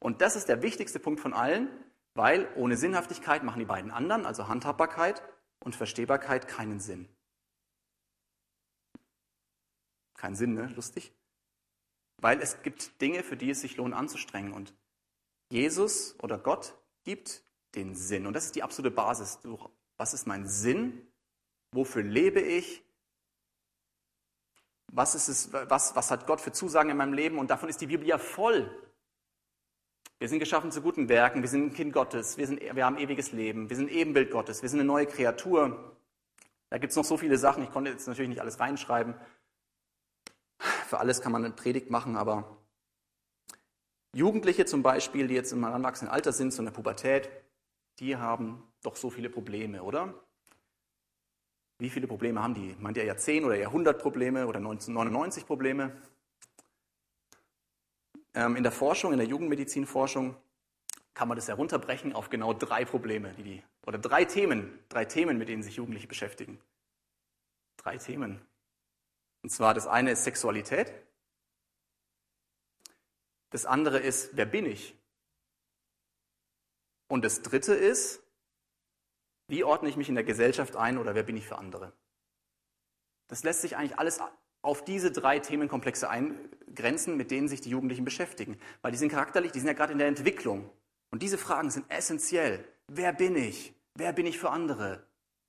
[0.00, 1.70] Und das ist der wichtigste Punkt von allen,
[2.14, 5.22] weil ohne Sinnhaftigkeit machen die beiden anderen, also Handhabbarkeit
[5.60, 7.08] und Verstehbarkeit, keinen Sinn.
[10.14, 10.66] Kein Sinn, ne?
[10.76, 11.12] Lustig.
[12.18, 14.52] Weil es gibt Dinge, für die es sich lohnt anzustrengen.
[14.52, 14.74] Und
[15.48, 17.42] Jesus oder Gott gibt
[17.74, 18.26] den Sinn.
[18.26, 19.38] Und das ist die absolute Basis.
[19.96, 21.06] Was ist mein Sinn?
[21.72, 22.84] Wofür lebe ich?
[24.92, 27.38] Was, ist es, was, was hat Gott für Zusagen in meinem Leben?
[27.38, 28.70] Und davon ist die Bibel ja voll.
[30.20, 32.98] Wir sind geschaffen zu guten Werken, wir sind ein Kind Gottes, wir, sind, wir haben
[32.98, 35.96] ewiges Leben, wir sind Ebenbild Gottes, wir sind eine neue Kreatur.
[36.68, 39.14] Da gibt es noch so viele Sachen, ich konnte jetzt natürlich nicht alles reinschreiben.
[40.58, 42.58] Für alles kann man eine Predigt machen, aber
[44.14, 47.30] Jugendliche zum Beispiel, die jetzt im heranwachsenden Alter sind, so in der Pubertät,
[47.98, 50.12] die haben doch so viele Probleme, oder?
[51.78, 52.76] Wie viele Probleme haben die?
[52.78, 55.96] Meint ihr ja 10 oder 100 Probleme oder 1999 Probleme?
[58.34, 60.36] Ähm, in der Forschung, in der Jugendmedizinforschung,
[61.14, 65.38] kann man das herunterbrechen auf genau drei Probleme, die die, oder drei Themen, drei Themen,
[65.38, 66.60] mit denen sich Jugendliche beschäftigen.
[67.76, 68.40] Drei Themen.
[69.42, 70.92] Und zwar das eine ist Sexualität,
[73.50, 74.96] das andere ist, wer bin ich?
[77.08, 78.22] Und das Dritte ist,
[79.48, 81.92] wie ordne ich mich in der Gesellschaft ein oder wer bin ich für andere?
[83.26, 84.20] Das lässt sich eigentlich alles
[84.62, 88.56] auf diese drei Themenkomplexe eingrenzen, mit denen sich die Jugendlichen beschäftigen.
[88.82, 90.70] Weil die sind charakterlich, die sind ja gerade in der Entwicklung.
[91.10, 92.64] Und diese Fragen sind essentiell.
[92.88, 93.74] Wer bin ich?
[93.94, 95.02] Wer bin ich für andere?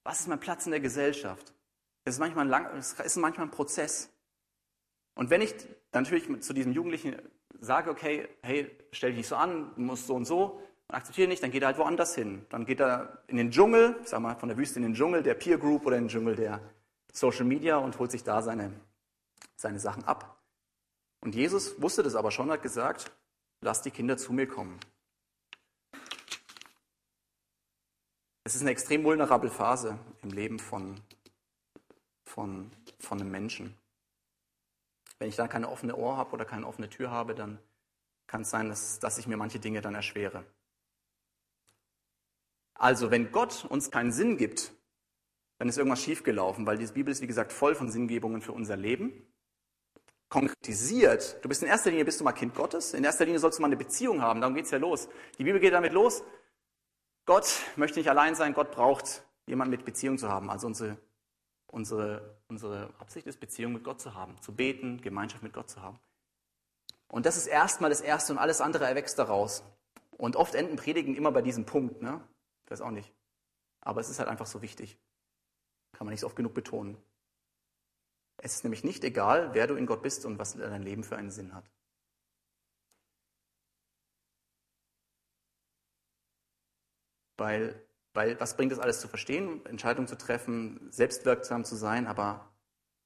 [0.04, 1.54] Was ist mein Platz in der Gesellschaft?
[2.04, 4.10] Das ist manchmal ein, lang, ist manchmal ein Prozess.
[5.14, 5.54] Und wenn ich
[5.94, 7.16] natürlich zu diesem Jugendlichen
[7.60, 11.30] sage, okay, hey, stell dich nicht so an, du musst so und so, und akzeptiert
[11.30, 12.46] nicht, dann geht er halt woanders hin.
[12.50, 15.22] Dann geht er in den Dschungel, ich sag mal von der Wüste in den Dschungel
[15.22, 16.60] der Peer Group oder in den Dschungel der
[17.14, 18.72] Social Media und holt sich da seine,
[19.62, 20.44] seine Sachen ab.
[21.22, 23.12] Und Jesus wusste das aber schon, hat gesagt,
[23.62, 24.80] lass die Kinder zu mir kommen.
[28.44, 31.00] Es ist eine extrem vulnerable Phase im Leben von,
[32.26, 33.78] von, von einem Menschen.
[35.20, 37.60] Wenn ich da keine offene Ohr habe oder keine offene Tür habe, dann
[38.26, 40.44] kann es sein, dass, dass ich mir manche Dinge dann erschwere.
[42.74, 44.74] Also, wenn Gott uns keinen Sinn gibt,
[45.60, 48.76] dann ist irgendwas schiefgelaufen, weil die Bibel ist, wie gesagt, voll von Sinngebungen für unser
[48.76, 49.31] Leben.
[50.32, 51.44] Konkretisiert.
[51.44, 52.94] Du bist in erster Linie bist du mal Kind Gottes.
[52.94, 54.40] In erster Linie sollst du mal eine Beziehung haben.
[54.40, 55.10] Darum geht's ja los.
[55.38, 56.24] Die Bibel geht damit los.
[57.26, 58.54] Gott möchte nicht allein sein.
[58.54, 60.50] Gott braucht jemanden mit Beziehung zu haben.
[60.50, 60.98] Also unsere,
[61.68, 65.82] unsere, unsere Absicht ist, Beziehung mit Gott zu haben, zu beten, Gemeinschaft mit Gott zu
[65.82, 66.00] haben.
[67.10, 69.64] Und das ist erstmal das Erste und alles andere erwächst daraus.
[70.18, 72.02] Und oft enden Predigen immer bei diesem Punkt.
[72.02, 72.22] Ne?
[72.64, 73.12] Ich weiß auch nicht.
[73.82, 74.98] Aber es ist halt einfach so wichtig.
[75.92, 76.96] Kann man nicht so oft genug betonen.
[78.44, 81.16] Es ist nämlich nicht egal, wer du in Gott bist und was dein Leben für
[81.16, 81.70] einen Sinn hat.
[87.38, 87.84] Weil,
[88.14, 92.52] weil was bringt es alles zu verstehen, Entscheidungen zu treffen, selbstwirksam zu sein, aber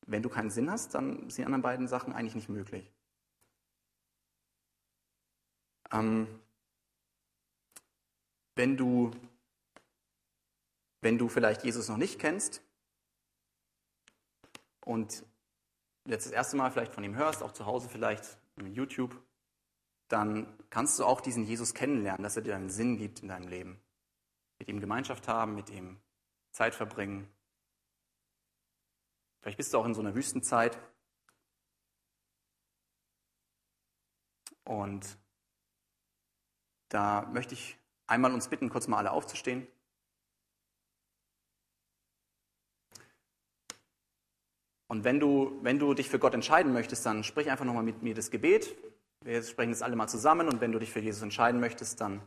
[0.08, 2.94] wenn du keinen Sinn hast, dann sind die anderen beiden Sachen eigentlich nicht möglich.
[5.92, 6.28] Ähm,
[8.56, 9.12] wenn du
[11.02, 12.65] wenn du vielleicht Jesus noch nicht kennst,
[14.86, 15.26] und
[16.06, 18.38] jetzt das erste Mal vielleicht von ihm hörst, auch zu Hause vielleicht
[18.72, 19.20] YouTube,
[20.08, 23.48] dann kannst du auch diesen Jesus kennenlernen, dass er dir einen Sinn gibt in deinem
[23.48, 23.82] Leben.
[24.60, 26.00] Mit ihm Gemeinschaft haben, mit ihm
[26.52, 27.28] Zeit verbringen.
[29.42, 30.80] Vielleicht bist du auch in so einer Wüstenzeit.
[34.64, 35.18] Und
[36.90, 37.78] da möchte ich
[38.08, 39.68] einmal uns bitten, kurz mal alle aufzustehen.
[44.96, 48.02] Und wenn du, wenn du dich für Gott entscheiden möchtest, dann sprich einfach nochmal mit
[48.02, 48.78] mir das Gebet.
[49.26, 52.22] Wir sprechen das alle mal zusammen und wenn du dich für Jesus entscheiden möchtest, dann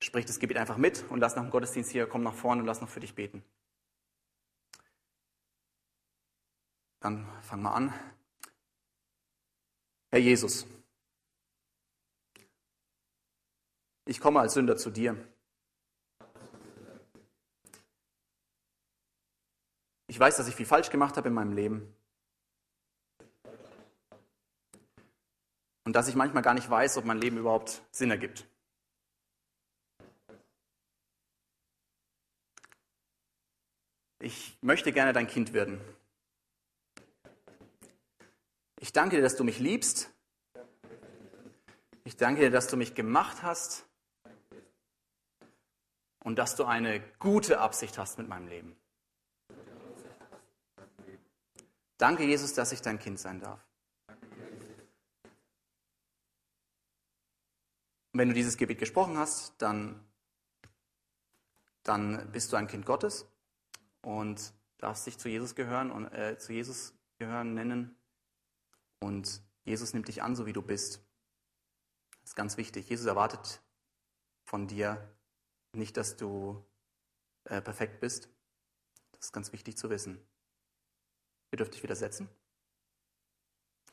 [0.00, 2.66] sprich das Gebet einfach mit und lass nach dem Gottesdienst hier, komm nach vorne und
[2.66, 3.44] lass noch für dich beten.
[7.00, 7.92] Dann fang mal an.
[10.12, 10.66] Herr Jesus,
[14.06, 15.14] ich komme als Sünder zu dir.
[20.12, 21.96] Ich weiß, dass ich viel falsch gemacht habe in meinem Leben.
[25.84, 28.46] Und dass ich manchmal gar nicht weiß, ob mein Leben überhaupt Sinn ergibt.
[34.18, 35.80] Ich möchte gerne dein Kind werden.
[38.80, 40.12] Ich danke dir, dass du mich liebst.
[42.04, 43.86] Ich danke dir, dass du mich gemacht hast
[46.22, 48.81] und dass du eine gute Absicht hast mit meinem Leben.
[52.02, 53.64] Danke, Jesus, dass ich dein Kind sein darf.
[58.10, 60.04] Und wenn du dieses Gebet gesprochen hast, dann,
[61.84, 63.24] dann bist du ein Kind Gottes
[64.00, 67.96] und darfst dich zu Jesus gehören und äh, zu Jesus gehören nennen.
[68.98, 71.04] Und Jesus nimmt dich an, so wie du bist.
[72.22, 72.88] Das ist ganz wichtig.
[72.88, 73.62] Jesus erwartet
[74.42, 75.08] von dir
[75.72, 76.66] nicht, dass du
[77.44, 78.28] äh, perfekt bist.
[79.12, 80.20] Das ist ganz wichtig zu wissen.
[81.52, 82.30] Ihr dürft euch wieder setzen.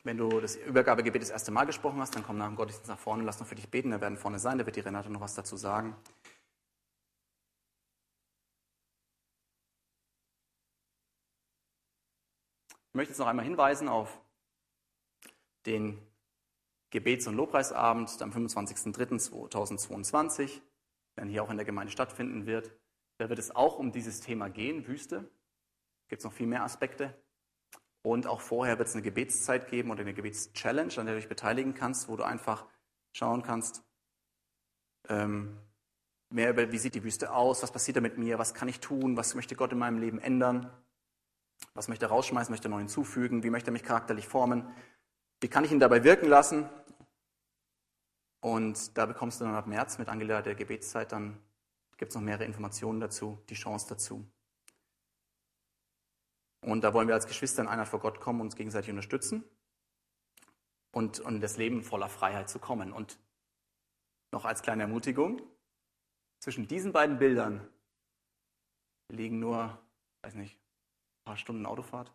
[0.02, 2.98] Wenn du das Übergabegebet das erste Mal gesprochen hast, dann komm nach dem Gottesdienst nach
[2.98, 5.20] vorne, lass noch für dich beten, da werden vorne sein, da wird die Renate noch
[5.20, 5.94] was dazu sagen.
[12.88, 14.18] Ich möchte jetzt noch einmal hinweisen auf
[15.66, 16.00] den
[16.88, 20.62] Gebets- und Lobpreisabend am 25.03.2022,
[21.16, 22.72] der hier auch in der Gemeinde stattfinden wird.
[23.18, 25.30] Da wird es auch um dieses Thema gehen, Wüste.
[26.08, 27.14] Gibt es noch viel mehr Aspekte.
[28.02, 31.28] Und auch vorher wird es eine Gebetszeit geben oder eine Gebetschallenge, an der du dich
[31.28, 32.66] beteiligen kannst, wo du einfach
[33.12, 33.82] schauen kannst,
[35.08, 35.58] ähm,
[36.30, 38.80] mehr über, wie sieht die Wüste aus, was passiert da mit mir, was kann ich
[38.80, 40.70] tun, was möchte Gott in meinem Leben ändern,
[41.74, 44.66] was möchte er rausschmeißen, möchte er neu hinzufügen, wie möchte er mich charakterlich formen,
[45.40, 46.68] wie kann ich ihn dabei wirken lassen.
[48.40, 51.38] Und da bekommst du dann ab März mit Angela der Gebetszeit, dann
[51.98, 54.24] gibt es noch mehrere Informationen dazu, die Chance dazu.
[56.70, 59.44] Und da wollen wir als Geschwister in Einheit vor Gott kommen und uns gegenseitig unterstützen
[60.92, 62.92] und, und das Leben voller Freiheit zu kommen.
[62.92, 63.18] Und
[64.32, 65.42] noch als kleine Ermutigung,
[66.38, 67.68] zwischen diesen beiden Bildern
[69.08, 69.78] liegen nur,
[70.22, 72.12] weiß nicht, ein paar Stunden Autofahrt.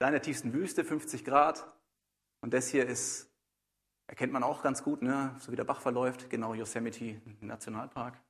[0.00, 1.66] Da in der tiefsten Wüste, 50 Grad.
[2.40, 3.28] Und das hier ist,
[4.06, 5.34] erkennt man auch ganz gut, ne?
[5.40, 8.20] so wie der Bach verläuft, genau Yosemite Nationalpark.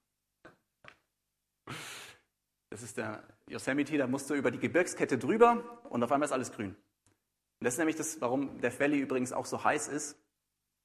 [2.71, 6.33] Das ist der Yosemite, da musst du über die Gebirgskette drüber und auf einmal ist
[6.33, 6.71] alles grün.
[6.71, 10.19] Und das ist nämlich das, warum der Valley übrigens auch so heiß ist.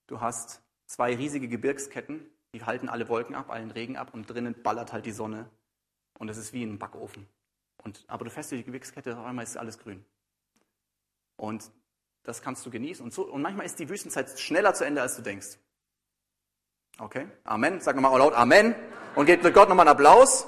[0.07, 4.55] Du hast zwei riesige Gebirgsketten, die halten alle Wolken ab, allen Regen ab und drinnen
[4.63, 5.49] ballert halt die Sonne.
[6.19, 7.27] Und es ist wie ein Backofen.
[7.83, 10.05] Und, aber du fährst durch die Gebirgskette, auf einmal ist alles grün.
[11.35, 11.69] Und
[12.23, 13.03] das kannst du genießen.
[13.03, 15.57] Und, so, und manchmal ist die Wüstenzeit schneller zu Ende, als du denkst.
[16.99, 17.27] Okay?
[17.43, 17.81] Amen.
[17.81, 18.75] Sag nochmal laut Amen.
[19.15, 20.47] Und gebt Gott nochmal einen Applaus.